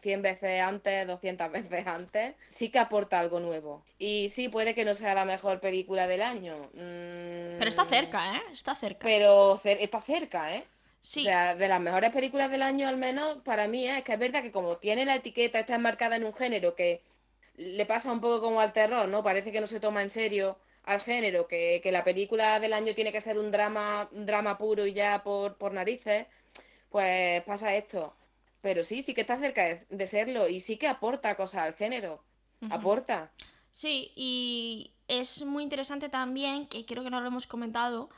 mm, 0.00 0.22
veces 0.22 0.62
antes, 0.62 1.06
200 1.06 1.52
veces 1.52 1.86
antes, 1.86 2.34
sí 2.48 2.70
que 2.70 2.78
aporta 2.78 3.20
algo 3.20 3.38
nuevo. 3.38 3.84
Y 3.98 4.30
sí, 4.30 4.48
puede 4.48 4.74
que 4.74 4.86
no 4.86 4.94
sea 4.94 5.12
la 5.12 5.26
mejor 5.26 5.60
película 5.60 6.06
del 6.06 6.22
año. 6.22 6.70
pero 6.72 7.68
está 7.68 7.84
mm, 7.84 7.88
cerca, 7.88 8.36
¿eh? 8.38 8.42
Está 8.50 8.74
cerca. 8.74 9.04
Pero 9.04 9.60
está 9.62 10.00
cerca, 10.00 10.56
¿eh? 10.56 10.64
O 11.00 11.04
sea, 11.22 11.54
de 11.54 11.68
las 11.68 11.80
mejores 11.80 12.10
películas 12.12 12.50
del 12.50 12.62
año, 12.62 12.88
al 12.88 12.96
menos, 12.96 13.38
para 13.44 13.68
mí 13.68 13.88
es 13.88 14.02
que 14.02 14.12
es 14.12 14.18
verdad 14.18 14.42
que 14.42 14.52
como 14.52 14.78
tiene 14.78 15.04
la 15.04 15.16
etiqueta, 15.16 15.60
está 15.60 15.76
enmarcada 15.76 16.16
en 16.16 16.24
un 16.24 16.34
género 16.34 16.74
que 16.74 17.02
le 17.56 17.86
pasa 17.86 18.12
un 18.12 18.20
poco 18.20 18.40
como 18.40 18.60
al 18.60 18.72
terror, 18.72 19.08
¿no? 19.08 19.22
Parece 19.22 19.52
que 19.52 19.60
no 19.60 19.66
se 19.66 19.80
toma 19.80 20.02
en 20.02 20.10
serio 20.10 20.58
al 20.84 21.00
género, 21.00 21.46
que, 21.46 21.80
la 21.92 22.02
película 22.02 22.58
del 22.60 22.72
año 22.72 22.94
tiene 22.94 23.12
que 23.12 23.20
ser 23.20 23.38
un 23.38 23.50
drama, 23.50 24.08
drama 24.10 24.56
puro 24.58 24.86
y 24.86 24.94
ya 24.94 25.22
por, 25.22 25.56
por 25.56 25.72
narices, 25.72 26.26
pues 26.88 27.42
pasa 27.42 27.74
esto. 27.74 28.14
Pero 28.60 28.82
sí, 28.82 29.02
sí 29.02 29.14
que 29.14 29.20
está 29.20 29.38
cerca 29.38 29.64
de, 29.64 29.86
de 29.88 30.06
serlo 30.06 30.48
y 30.48 30.60
sí 30.60 30.78
que 30.78 30.88
aporta 30.88 31.36
cosas 31.36 31.62
al 31.62 31.74
género. 31.74 32.24
Aporta. 32.70 33.30
Sí, 33.70 34.12
y 34.16 34.92
es 35.06 35.42
muy 35.42 35.62
interesante 35.62 36.08
también, 36.08 36.66
que 36.66 36.84
creo 36.84 37.04
que 37.04 37.10
no 37.10 37.20
lo 37.20 37.28
hemos 37.28 37.46
comentado, 37.46 38.08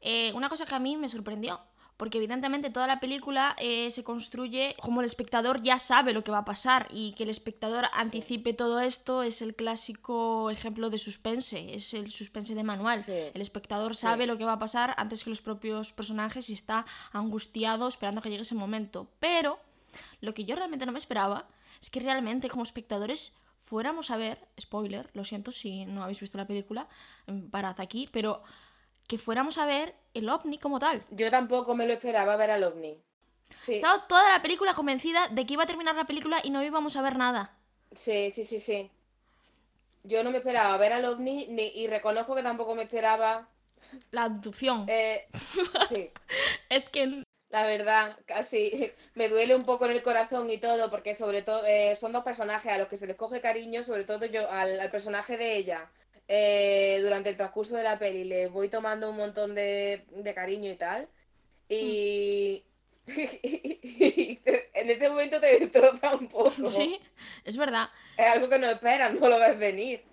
eh, 0.00 0.32
una 0.34 0.48
cosa 0.48 0.66
que 0.66 0.74
a 0.74 0.78
mí 0.78 0.96
me 0.96 1.08
sorprendió. 1.08 1.60
Porque 1.96 2.18
evidentemente 2.18 2.70
toda 2.70 2.86
la 2.86 2.98
película 2.98 3.54
eh, 3.58 3.90
se 3.90 4.02
construye 4.02 4.74
como 4.80 5.00
el 5.00 5.06
espectador 5.06 5.62
ya 5.62 5.78
sabe 5.78 6.12
lo 6.12 6.24
que 6.24 6.32
va 6.32 6.38
a 6.38 6.44
pasar 6.44 6.88
y 6.90 7.12
que 7.12 7.22
el 7.22 7.30
espectador 7.30 7.86
anticipe 7.92 8.52
todo 8.52 8.80
esto 8.80 9.22
es 9.22 9.42
el 9.42 9.54
clásico 9.54 10.50
ejemplo 10.50 10.90
de 10.90 10.98
suspense, 10.98 11.74
es 11.74 11.94
el 11.94 12.10
suspense 12.10 12.54
de 12.54 12.64
manual. 12.64 13.02
Sí. 13.02 13.12
El 13.32 13.40
espectador 13.40 13.94
sabe 13.94 14.26
lo 14.26 14.36
que 14.38 14.44
va 14.44 14.54
a 14.54 14.58
pasar 14.58 14.94
antes 14.96 15.22
que 15.22 15.30
los 15.30 15.40
propios 15.40 15.92
personajes 15.92 16.50
y 16.50 16.54
está 16.54 16.84
angustiado 17.12 17.86
esperando 17.86 18.22
que 18.22 18.30
llegue 18.30 18.42
ese 18.42 18.56
momento. 18.56 19.08
Pero 19.20 19.60
lo 20.20 20.34
que 20.34 20.44
yo 20.44 20.56
realmente 20.56 20.86
no 20.86 20.92
me 20.92 20.98
esperaba 20.98 21.46
es 21.80 21.90
que 21.90 22.00
realmente 22.00 22.48
como 22.48 22.64
espectadores 22.64 23.36
fuéramos 23.60 24.10
a 24.10 24.16
ver, 24.16 24.46
spoiler, 24.60 25.10
lo 25.14 25.24
siento 25.24 25.50
si 25.50 25.86
no 25.86 26.02
habéis 26.02 26.20
visto 26.20 26.36
la 26.36 26.46
película, 26.46 26.86
em, 27.26 27.48
parad 27.50 27.80
aquí, 27.80 28.08
pero 28.12 28.42
que 29.06 29.18
fuéramos 29.18 29.58
a 29.58 29.66
ver 29.66 29.94
el 30.14 30.28
ovni 30.28 30.58
como 30.58 30.78
tal. 30.80 31.04
Yo 31.10 31.30
tampoco 31.30 31.74
me 31.74 31.86
lo 31.86 31.92
esperaba 31.94 32.36
ver 32.36 32.50
al 32.50 32.64
ovni. 32.64 33.00
Sí, 33.60 33.74
Estaba 33.74 34.06
toda 34.06 34.28
la 34.30 34.42
película 34.42 34.74
convencida 34.74 35.28
de 35.28 35.46
que 35.46 35.54
iba 35.54 35.64
a 35.64 35.66
terminar 35.66 35.94
la 35.94 36.06
película 36.06 36.40
y 36.42 36.50
no 36.50 36.62
íbamos 36.62 36.96
a 36.96 37.02
ver 37.02 37.16
nada. 37.16 37.56
sí, 37.94 38.30
sí, 38.30 38.44
sí, 38.44 38.58
sí. 38.60 38.90
Yo 40.04 40.22
no 40.22 40.30
me 40.30 40.38
esperaba 40.38 40.76
ver 40.78 40.92
al 40.92 41.04
ovni 41.04 41.46
ni- 41.48 41.72
y 41.74 41.86
reconozco 41.88 42.34
que 42.36 42.42
tampoco 42.42 42.74
me 42.74 42.82
esperaba. 42.84 43.48
La 44.10 44.24
abducción. 44.24 44.86
eh, 44.88 45.26
sí, 45.88 46.10
Es 46.68 46.88
que 46.88 47.22
la 47.50 47.66
verdad, 47.66 48.18
casi 48.26 48.92
me 49.14 49.28
duele 49.28 49.54
un 49.54 49.64
poco 49.64 49.86
en 49.86 49.92
el 49.92 50.02
corazón 50.02 50.50
y 50.50 50.58
todo, 50.58 50.90
porque 50.90 51.14
sobre 51.14 51.42
todo 51.42 51.64
eh, 51.66 51.96
son 51.96 52.12
dos 52.12 52.24
personajes 52.24 52.72
a 52.72 52.78
los 52.78 52.88
que 52.88 52.96
se 52.96 53.06
les 53.06 53.16
coge 53.16 53.40
cariño, 53.40 53.82
sobre 53.82 54.04
todo 54.04 54.26
yo 54.26 54.50
al, 54.50 54.78
al 54.80 54.90
personaje 54.90 55.36
de 55.36 55.56
ella. 55.56 55.90
Eh, 56.28 56.98
durante 57.02 57.30
el 57.30 57.36
transcurso 57.36 57.76
de 57.76 57.82
la 57.82 57.98
peli 57.98 58.24
le 58.24 58.46
voy 58.48 58.68
tomando 58.68 59.10
un 59.10 59.16
montón 59.16 59.54
de, 59.54 60.04
de 60.10 60.34
cariño 60.34 60.70
y 60.70 60.76
tal. 60.76 61.08
Y, 61.68 62.64
en 63.06 64.90
ese 64.90 65.08
momento 65.08 65.40
te 65.40 65.58
destroza 65.58 66.16
un 66.16 66.28
poco. 66.28 66.50
sí, 66.66 67.00
es 67.44 67.56
verdad. 67.56 67.90
Es 68.16 68.26
algo 68.26 68.48
que 68.48 68.58
no 68.58 68.68
esperas, 68.68 69.14
no 69.14 69.28
lo 69.28 69.38
ves 69.38 69.58
venir. 69.58 70.04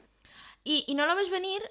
Y, 0.64 0.86
y 0.88 0.96
no 0.96 1.06
lo 1.06 1.16
ves 1.16 1.30
venir 1.30 1.62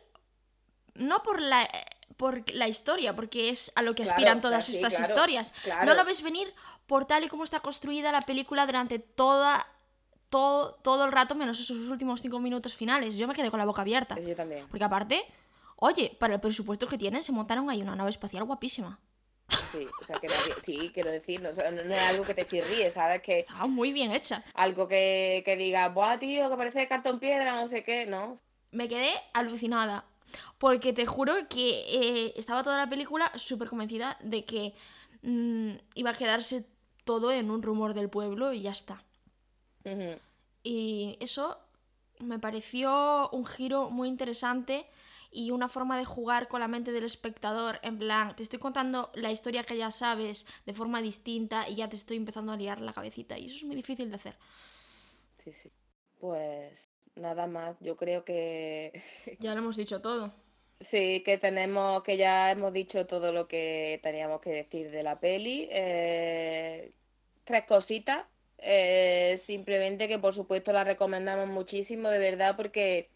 no 0.95 1.23
por 1.23 1.41
la, 1.41 1.69
por 2.17 2.51
la 2.53 2.69
historia, 2.69 3.15
porque 3.15 3.49
es 3.49 3.73
a 3.75 3.83
lo 3.83 3.95
que 3.95 4.03
aspiran 4.03 4.41
todas 4.41 4.67
sí, 4.67 4.77
estas 4.77 4.97
claro, 4.97 5.13
historias. 5.13 5.53
claro. 5.63 5.87
No 5.87 5.95
lo 5.95 6.05
ves 6.05 6.23
venir 6.23 6.53
por 6.87 7.07
tal 7.07 7.25
y 7.25 7.29
como 7.29 7.45
está 7.45 7.61
construida 7.61 8.13
la 8.13 8.21
película 8.21 8.67
durante 8.67 8.99
toda, 8.99 9.67
todo, 10.31 10.75
todo 10.83 11.05
el 11.05 11.13
rato, 11.13 11.35
menos 11.35 11.61
esos 11.61 11.77
últimos 11.91 12.23
cinco 12.23 12.41
minutos 12.41 12.75
finales. 12.75 13.17
Yo 13.19 13.29
me 13.29 13.35
quedé 13.35 13.51
con 13.51 13.59
la 13.59 13.67
boca 13.67 13.83
abierta. 13.83 14.19
Yo 14.19 14.35
también. 14.35 14.67
Porque 14.69 14.85
aparte, 14.85 15.25
oye, 15.77 16.17
para 16.19 16.35
el 16.35 16.41
presupuesto 16.41 16.87
que 16.89 16.97
tienen, 16.97 17.23
se 17.23 17.33
montaron 17.33 17.69
ahí 17.69 17.83
una 17.83 17.95
nave 17.97 18.11
espacial 18.11 18.45
guapísima. 18.45 18.99
Sí, 19.73 19.87
o 20.01 20.05
sea, 20.05 20.19
que 20.21 20.29
nadie- 20.29 20.55
sí, 20.63 20.91
quiero 20.95 21.11
decir, 21.11 21.41
no, 21.43 21.49
es 21.51 21.59
algo 21.59 22.25
que 22.25 22.35
te 22.35 22.47
chirríe, 22.47 22.89
¿sabes? 22.91 23.21
Que 23.21 23.41
Estaba 23.41 23.65
muy 23.67 23.93
bien 23.93 24.13
hecha. 24.13 24.45
algo 24.55 24.87
que, 24.89 25.43
que 25.45 25.57
digas, 25.57 25.93
buah, 25.93 26.19
tío, 26.19 26.49
que 26.49 26.57
parece 26.57 26.79
de 26.79 26.89
cartón 26.89 27.19
piedra, 27.19 27.57
no 27.61 27.67
sé 27.67 27.83
qué, 27.83 28.07
no. 28.07 28.37
Me 28.71 28.89
quedé 28.89 29.13
alucinada. 29.35 30.05
Porque 30.59 30.93
te 30.93 31.07
juro 31.07 31.35
que 31.49 31.81
eh, 31.89 32.35
estaba 32.37 32.63
toda 32.63 32.77
la 32.79 32.89
película 32.89 33.33
súper 33.35 33.69
convencida 33.69 34.17
de 34.23 34.45
que 34.45 34.75
mm, 35.23 35.73
iba 35.95 36.11
a 36.11 36.15
quedarse 36.15 36.65
todo 37.05 37.33
en 37.33 37.51
un 37.51 37.63
rumor 37.63 37.95
del 37.95 38.09
pueblo 38.09 38.53
y 38.53 38.63
ya 38.63 38.71
está. 38.71 39.03
Y 40.63 41.17
eso 41.21 41.59
me 42.19 42.39
pareció 42.39 43.31
un 43.31 43.47
giro 43.47 43.91
muy 43.91 44.09
interesante 44.09 44.87
y 45.31 45.53
una 45.53 45.69
forma 45.69 45.97
de 45.99 46.05
jugar 46.05 46.49
con 46.49 46.61
la 46.61 46.69
mente 46.69 46.93
del 46.93 47.05
espectador. 47.05 47.79
En 47.83 47.99
plan, 47.99 48.35
te 48.37 48.43
estoy 48.43 48.59
contando 48.59 49.11
la 49.15 49.31
historia 49.33 49.65
que 49.65 49.77
ya 49.79 49.91
sabes 49.91 50.47
de 50.67 50.75
forma 50.75 51.01
distinta 51.03 51.69
y 51.69 51.77
ya 51.77 51.89
te 51.89 51.97
estoy 51.97 52.17
empezando 52.17 52.53
a 52.53 52.57
liar 52.57 52.81
la 52.81 52.93
cabecita. 52.93 53.39
Y 53.39 53.47
eso 53.47 53.57
es 53.59 53.65
muy 53.65 53.77
difícil 53.77 54.11
de 54.11 54.17
hacer. 54.17 54.37
Sí, 55.39 55.53
sí. 55.53 55.73
Pues 56.19 56.91
nada 57.17 57.47
más, 57.47 57.77
yo 57.81 57.97
creo 57.97 58.25
que 58.25 59.03
Ya 59.39 59.53
lo 59.55 59.59
hemos 59.61 59.77
dicho 59.77 60.01
todo. 60.01 60.33
sí, 60.81 61.23
que 61.25 61.39
tenemos, 61.39 62.03
que 62.03 62.17
ya 62.17 62.51
hemos 62.51 62.73
dicho 62.73 63.07
todo 63.07 63.33
lo 63.33 63.49
que 63.49 64.01
teníamos 64.03 64.41
que 64.41 64.51
decir 64.51 64.91
de 64.91 65.03
la 65.03 65.21
peli. 65.21 65.69
Eh, 65.71 66.95
tres 67.45 67.65
cositas. 67.67 68.27
Eh, 68.63 69.37
simplemente 69.39 70.07
que 70.09 70.19
por 70.19 70.35
supuesto 70.35 70.73
la 70.73 70.85
recomendamos 70.85 71.49
muchísimo, 71.49 72.11
de 72.11 72.19
verdad, 72.19 72.57
porque 72.57 73.11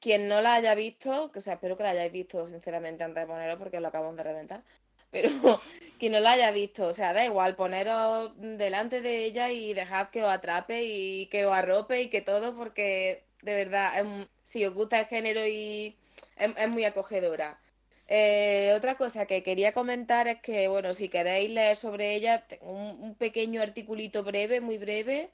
quien 0.00 0.28
no 0.28 0.40
la 0.40 0.54
haya 0.54 0.74
visto, 0.74 1.32
que 1.32 1.40
o 1.40 1.42
sea, 1.42 1.54
espero 1.54 1.76
que 1.76 1.82
la 1.82 1.90
hayáis 1.90 2.12
visto 2.12 2.46
sinceramente 2.46 3.02
antes 3.04 3.22
de 3.22 3.26
poneros 3.26 3.58
porque 3.58 3.80
lo 3.80 3.88
acabamos 3.88 4.16
de 4.16 4.22
reventar, 4.22 4.62
pero 5.10 5.30
quien 5.98 6.12
no 6.12 6.20
la 6.20 6.32
haya 6.32 6.50
visto, 6.52 6.86
o 6.88 6.94
sea, 6.94 7.12
da 7.12 7.24
igual, 7.24 7.56
poneros 7.56 8.32
delante 8.36 9.00
de 9.00 9.24
ella 9.24 9.50
y 9.50 9.74
dejad 9.74 10.10
que 10.10 10.22
os 10.22 10.28
atrape 10.28 10.82
y 10.84 11.26
que 11.26 11.46
os 11.46 11.54
arrope 11.54 12.02
y 12.02 12.10
que 12.10 12.20
todo, 12.22 12.56
porque 12.56 13.24
de 13.42 13.54
verdad, 13.54 14.00
es 14.00 14.28
si 14.42 14.64
os 14.64 14.74
gusta 14.74 15.00
el 15.00 15.06
género 15.06 15.46
y 15.46 15.96
es, 16.36 16.50
es 16.56 16.68
muy 16.68 16.84
acogedora. 16.84 17.58
Eh, 18.08 18.74
otra 18.76 18.96
cosa 18.96 19.26
que 19.26 19.42
quería 19.42 19.72
comentar 19.72 20.28
es 20.28 20.40
que, 20.40 20.68
bueno, 20.68 20.94
si 20.94 21.08
queréis 21.08 21.50
leer 21.50 21.76
sobre 21.76 22.14
ella, 22.14 22.42
tengo 22.46 22.70
un, 22.70 23.02
un 23.02 23.14
pequeño 23.14 23.62
articulito 23.62 24.22
breve, 24.22 24.60
muy 24.60 24.78
breve, 24.78 25.30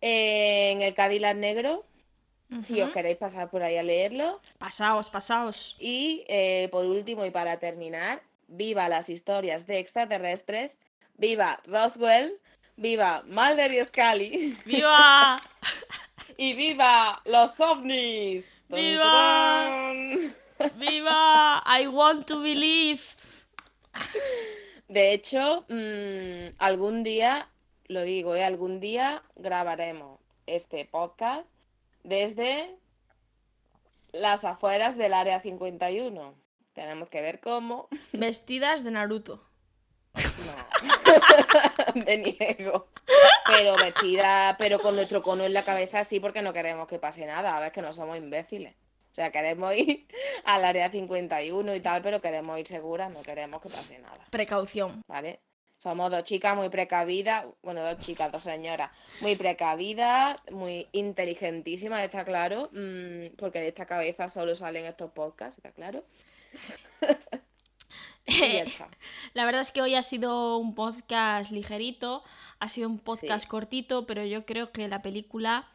eh, 0.00 0.72
en 0.72 0.82
el 0.82 0.94
Cadillac 0.94 1.36
Negro, 1.36 1.84
si 2.62 2.80
os 2.80 2.90
queréis 2.90 3.16
pasar 3.16 3.50
por 3.50 3.62
ahí 3.62 3.76
a 3.76 3.82
leerlo. 3.82 4.40
Pasaos, 4.58 5.10
pasaos. 5.10 5.76
Y 5.80 6.24
eh, 6.28 6.68
por 6.70 6.84
último 6.86 7.24
y 7.24 7.30
para 7.30 7.58
terminar, 7.58 8.22
viva 8.46 8.88
las 8.88 9.08
historias 9.08 9.66
de 9.66 9.78
extraterrestres, 9.78 10.76
viva 11.16 11.60
Roswell, 11.66 12.38
viva 12.76 13.24
Mulder 13.26 13.72
y 13.72 13.84
Scully 13.84 14.58
¡Viva! 14.64 15.42
y 16.36 16.54
viva 16.54 17.20
los 17.24 17.58
ovnis. 17.58 18.44
Tun, 18.68 18.78
¡Viva! 18.78 19.72
turun. 20.04 20.45
¡Viva! 20.76 21.62
I 21.66 21.86
want 21.86 22.26
to 22.26 22.40
believe. 22.40 23.02
De 24.88 25.12
hecho, 25.12 25.64
mm, 25.68 26.54
algún 26.58 27.02
día, 27.02 27.48
lo 27.86 28.02
digo, 28.02 28.34
¿eh? 28.36 28.44
algún 28.44 28.80
día 28.80 29.22
grabaremos 29.34 30.20
este 30.46 30.84
podcast 30.84 31.46
desde 32.04 32.76
las 34.12 34.44
afueras 34.44 34.96
del 34.96 35.14
área 35.14 35.40
51. 35.40 36.34
Tenemos 36.72 37.08
que 37.08 37.20
ver 37.20 37.40
cómo. 37.40 37.88
Vestidas 38.12 38.84
de 38.84 38.90
Naruto. 38.92 39.42
No. 40.14 41.94
Me 42.06 42.16
niego. 42.18 42.88
Pero 43.46 43.76
vestida, 43.76 44.56
pero 44.58 44.78
con 44.78 44.94
nuestro 44.94 45.22
cono 45.22 45.44
en 45.44 45.52
la 45.52 45.62
cabeza 45.62 46.04
sí, 46.04 46.20
porque 46.20 46.42
no 46.42 46.52
queremos 46.52 46.86
que 46.86 46.98
pase 46.98 47.26
nada. 47.26 47.56
A 47.56 47.60
ver, 47.60 47.72
que 47.72 47.82
no 47.82 47.92
somos 47.92 48.16
imbéciles. 48.16 48.74
O 49.16 49.18
sea, 49.18 49.32
queremos 49.32 49.74
ir 49.74 50.06
al 50.44 50.62
área 50.62 50.90
51 50.90 51.74
y 51.74 51.80
tal, 51.80 52.02
pero 52.02 52.20
queremos 52.20 52.58
ir 52.60 52.66
seguras, 52.66 53.10
no 53.10 53.22
queremos 53.22 53.62
que 53.62 53.70
pase 53.70 53.98
nada. 53.98 54.22
Precaución. 54.28 55.00
¿Vale? 55.08 55.40
Somos 55.78 56.10
dos 56.10 56.22
chicas 56.24 56.54
muy 56.54 56.68
precavidas, 56.68 57.46
bueno, 57.62 57.82
dos 57.82 57.96
chicas, 57.98 58.30
dos 58.30 58.42
señoras, 58.42 58.90
muy 59.22 59.34
precavidas, 59.34 60.36
muy 60.50 60.86
inteligentísimas, 60.92 62.02
está 62.02 62.26
claro, 62.26 62.68
mm, 62.72 63.36
porque 63.38 63.60
de 63.60 63.68
esta 63.68 63.86
cabeza 63.86 64.28
solo 64.28 64.54
salen 64.54 64.84
estos 64.84 65.10
podcasts, 65.12 65.56
está 65.56 65.70
claro. 65.70 66.04
La 69.32 69.46
verdad 69.46 69.62
es 69.62 69.70
que 69.70 69.80
hoy 69.80 69.94
ha 69.94 70.02
sido 70.02 70.58
un 70.58 70.74
podcast 70.74 71.52
ligerito, 71.52 72.22
ha 72.58 72.68
sido 72.68 72.88
un 72.90 72.98
podcast 72.98 73.44
Sí. 73.44 73.48
cortito, 73.48 74.04
pero 74.06 74.24
yo 74.26 74.44
creo 74.44 74.72
que 74.72 74.88
la 74.88 75.00
película 75.00 75.70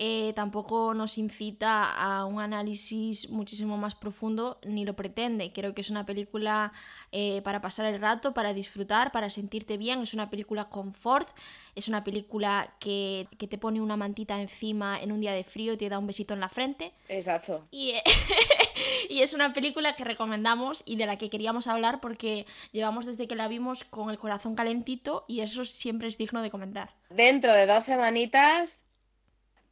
eh, 0.00 0.32
tampoco 0.36 0.94
nos 0.94 1.18
incita 1.18 1.90
a 1.90 2.24
un 2.24 2.40
análisis 2.40 3.28
muchísimo 3.30 3.76
más 3.76 3.96
profundo, 3.96 4.60
ni 4.64 4.84
lo 4.84 4.94
pretende. 4.94 5.52
Creo 5.52 5.74
que 5.74 5.80
es 5.80 5.90
una 5.90 6.06
película 6.06 6.72
eh, 7.10 7.42
para 7.42 7.60
pasar 7.60 7.86
el 7.86 8.00
rato, 8.00 8.32
para 8.32 8.54
disfrutar, 8.54 9.10
para 9.10 9.28
sentirte 9.28 9.76
bien. 9.76 10.00
Es 10.00 10.14
una 10.14 10.30
película 10.30 10.68
confort, 10.68 11.28
es 11.74 11.88
una 11.88 12.04
película 12.04 12.74
que, 12.78 13.26
que 13.38 13.48
te 13.48 13.58
pone 13.58 13.80
una 13.80 13.96
mantita 13.96 14.40
encima 14.40 15.00
en 15.00 15.10
un 15.10 15.20
día 15.20 15.32
de 15.32 15.42
frío 15.42 15.72
y 15.72 15.76
te 15.76 15.88
da 15.88 15.98
un 15.98 16.06
besito 16.06 16.32
en 16.32 16.40
la 16.40 16.48
frente. 16.48 16.92
Exacto. 17.08 17.66
Y, 17.72 17.90
eh, 17.90 18.02
y 19.10 19.22
es 19.22 19.34
una 19.34 19.52
película 19.52 19.96
que 19.96 20.04
recomendamos 20.04 20.84
y 20.86 20.94
de 20.94 21.06
la 21.06 21.18
que 21.18 21.28
queríamos 21.28 21.66
hablar 21.66 22.00
porque 22.00 22.46
llevamos 22.70 23.06
desde 23.06 23.26
que 23.26 23.34
la 23.34 23.48
vimos 23.48 23.82
con 23.82 24.10
el 24.10 24.18
corazón 24.18 24.54
calentito 24.54 25.24
y 25.26 25.40
eso 25.40 25.64
siempre 25.64 26.06
es 26.06 26.18
digno 26.18 26.40
de 26.40 26.52
comentar. 26.52 26.94
Dentro 27.10 27.52
de 27.52 27.66
dos 27.66 27.82
semanitas 27.82 28.84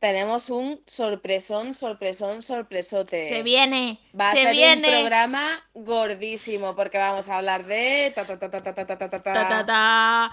tenemos 0.07 0.51
un 0.51 0.81
sorpresón, 0.87 1.75
sorpresón, 1.75 2.41
sorpresote. 2.41 3.27
Se 3.29 3.43
viene, 3.43 3.99
Va 4.19 4.29
a 4.31 4.33
se 4.33 4.43
ser 4.45 4.53
viene. 4.53 4.89
un 4.89 4.95
programa 5.01 5.49
gordísimo 5.75 6.77
porque 6.77 6.97
vamos 6.97 7.29
a 7.29 7.39
hablar 7.39 7.67
de 7.67 8.13
ta, 8.15 8.25
ta, 8.25 8.39
ta, 8.39 8.49
ta, 8.49 8.63
ta, 8.63 8.73
ta, 8.75 8.87
ta, 8.87 8.99
ta, 8.99 9.09
ta. 9.11 9.21
Ta, 9.49 9.67
ta. 9.67 10.31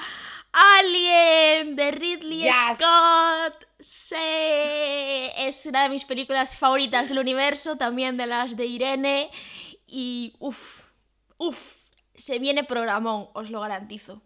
Alien 0.78 1.76
de 1.76 1.90
Ridley 1.90 2.44
Yes. 2.44 2.54
Scott. 2.76 3.66
Sí, 3.80 4.16
es 4.16 5.66
una 5.66 5.82
de 5.84 5.90
mis 5.90 6.06
películas 6.06 6.56
favoritas 6.56 7.10
del 7.10 7.18
universo, 7.18 7.76
también 7.76 8.16
de 8.16 8.28
las 8.28 8.56
de 8.56 8.68
Irene. 8.68 9.32
Y 9.88 10.36
uff, 10.38 10.84
uff, 11.38 11.78
se 12.14 12.38
viene 12.38 12.64
programón, 12.64 13.30
os 13.34 13.50
lo 13.50 13.62
garantizo. 13.62 14.22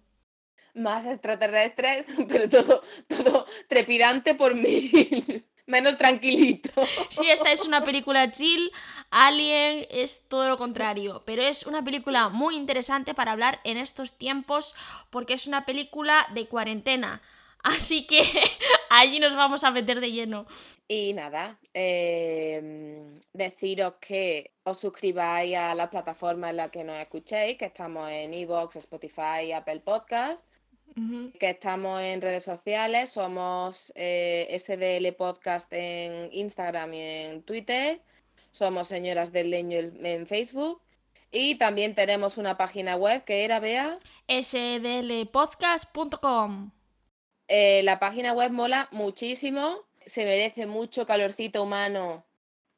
Más 0.78 1.05
extraterrestres, 1.05 2.05
pero 2.28 2.49
todo, 2.49 2.82
todo 3.07 3.45
trepidante 3.67 4.36
por 4.36 4.55
mil. 4.55 5.45
Menos 5.67 5.97
tranquilito. 5.97 6.69
Sí, 7.09 7.30
esta 7.30 7.51
es 7.51 7.65
una 7.65 7.84
película 7.84 8.32
chill, 8.32 8.71
Alien 9.11 9.86
es 9.89 10.23
todo 10.30 10.47
lo 10.47 10.57
contrario, 10.57 11.23
pero 11.25 11.41
es 11.41 11.65
una 11.65 11.84
película 11.84 12.30
muy 12.30 12.55
interesante 12.55 13.13
para 13.13 13.34
hablar 13.34 13.59
en 13.65 13.75
estos 13.75 14.17
tiempos 14.17 14.75
porque 15.09 15.34
es 15.34 15.45
una 15.45 15.65
película 15.65 16.25
de 16.34 16.47
cuarentena. 16.47 17.21
Así 17.63 18.07
que 18.07 18.21
allí 18.89 19.19
nos 19.19 19.36
vamos 19.36 19.65
a 19.65 19.71
meter 19.71 19.99
de 19.99 20.11
lleno. 20.11 20.47
Y 20.88 21.11
nada, 21.11 21.59
eh, 21.73 23.19
deciros 23.34 23.95
que 23.99 24.53
os 24.63 24.80
suscribáis 24.80 25.57
a 25.57 25.75
las 25.75 25.89
plataformas 25.89 26.51
en 26.51 26.57
las 26.57 26.69
que 26.69 26.86
nos 26.86 26.95
escuchéis, 26.95 27.57
que 27.57 27.65
estamos 27.65 28.09
en 28.09 28.34
Evox, 28.34 28.78
Spotify, 28.78 29.51
Apple 29.53 29.82
Podcast, 29.82 30.45
Que 31.39 31.49
estamos 31.49 32.01
en 32.01 32.21
redes 32.21 32.43
sociales, 32.43 33.11
somos 33.11 33.93
eh, 33.95 34.47
SDL 34.57 35.15
Podcast 35.15 35.71
en 35.71 36.29
Instagram 36.31 36.93
y 36.93 37.01
en 37.01 37.43
Twitter, 37.43 38.01
somos 38.51 38.87
Señoras 38.87 39.31
del 39.31 39.51
Leño 39.51 39.77
en 39.77 40.03
en 40.03 40.25
Facebook 40.25 40.81
y 41.31 41.55
también 41.55 41.95
tenemos 41.95 42.37
una 42.37 42.57
página 42.57 42.95
web 42.95 43.25
que 43.25 43.43
era, 43.45 43.59
Bea, 43.59 43.99
sdlpodcast.com. 44.27 46.71
Eh, 47.47 47.83
la 47.83 47.99
página 47.99 48.33
web 48.33 48.51
mola 48.51 48.89
muchísimo, 48.91 49.85
se 50.05 50.25
merece 50.25 50.65
mucho 50.65 51.05
calorcito 51.05 51.61
humano 51.63 52.25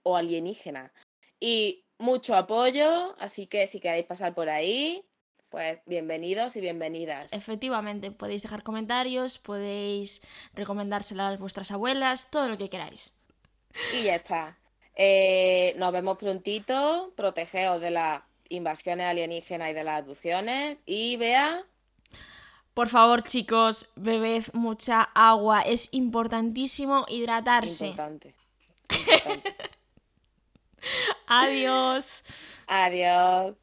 o 0.04 0.18
alienígena 0.18 0.92
y 1.40 1.86
mucho 1.98 2.36
apoyo, 2.36 3.16
así 3.20 3.48
que 3.48 3.66
si 3.68 3.80
queréis 3.80 4.06
pasar 4.06 4.34
por 4.34 4.50
ahí, 4.50 5.06
pues 5.50 5.80
bienvenidos 5.86 6.56
y 6.56 6.62
bienvenidas. 6.62 7.34
Efectivamente, 7.34 8.12
podéis 8.12 8.44
dejar 8.44 8.64
comentarios, 8.64 9.40
podéis 9.40 10.22
recomendársela 10.54 11.30
a 11.30 11.38
vuestras 11.38 11.72
abuelas, 11.72 12.30
todo 12.30 12.48
lo 12.48 12.58
que 12.58 12.70
queráis. 12.70 13.14
Y 13.94 14.04
ya 14.04 14.16
está. 14.16 14.58
Eh, 14.96 15.74
nos 15.78 15.92
vemos 15.92 16.18
prontito, 16.18 17.14
protegeos 17.16 17.82
de 17.82 17.92
las 17.92 18.22
invasiones 18.50 19.06
alienígenas 19.08 19.72
y 19.72 19.74
de 19.74 19.84
las 19.84 20.02
abducciones 20.02 20.78
y 20.86 21.18
vea, 21.18 21.64
Por 22.74 22.90
favor, 22.90 23.24
chicos, 23.24 23.90
bebed 23.96 24.46
mucha 24.54 25.02
agua. 25.14 25.62
Es 25.62 25.90
importantísimo 25.92 27.06
hidratarse. 27.10 27.88
importante. 27.88 28.36
importante. 28.90 29.56
Adiós. 31.28 32.24
Adiós. 32.68 33.56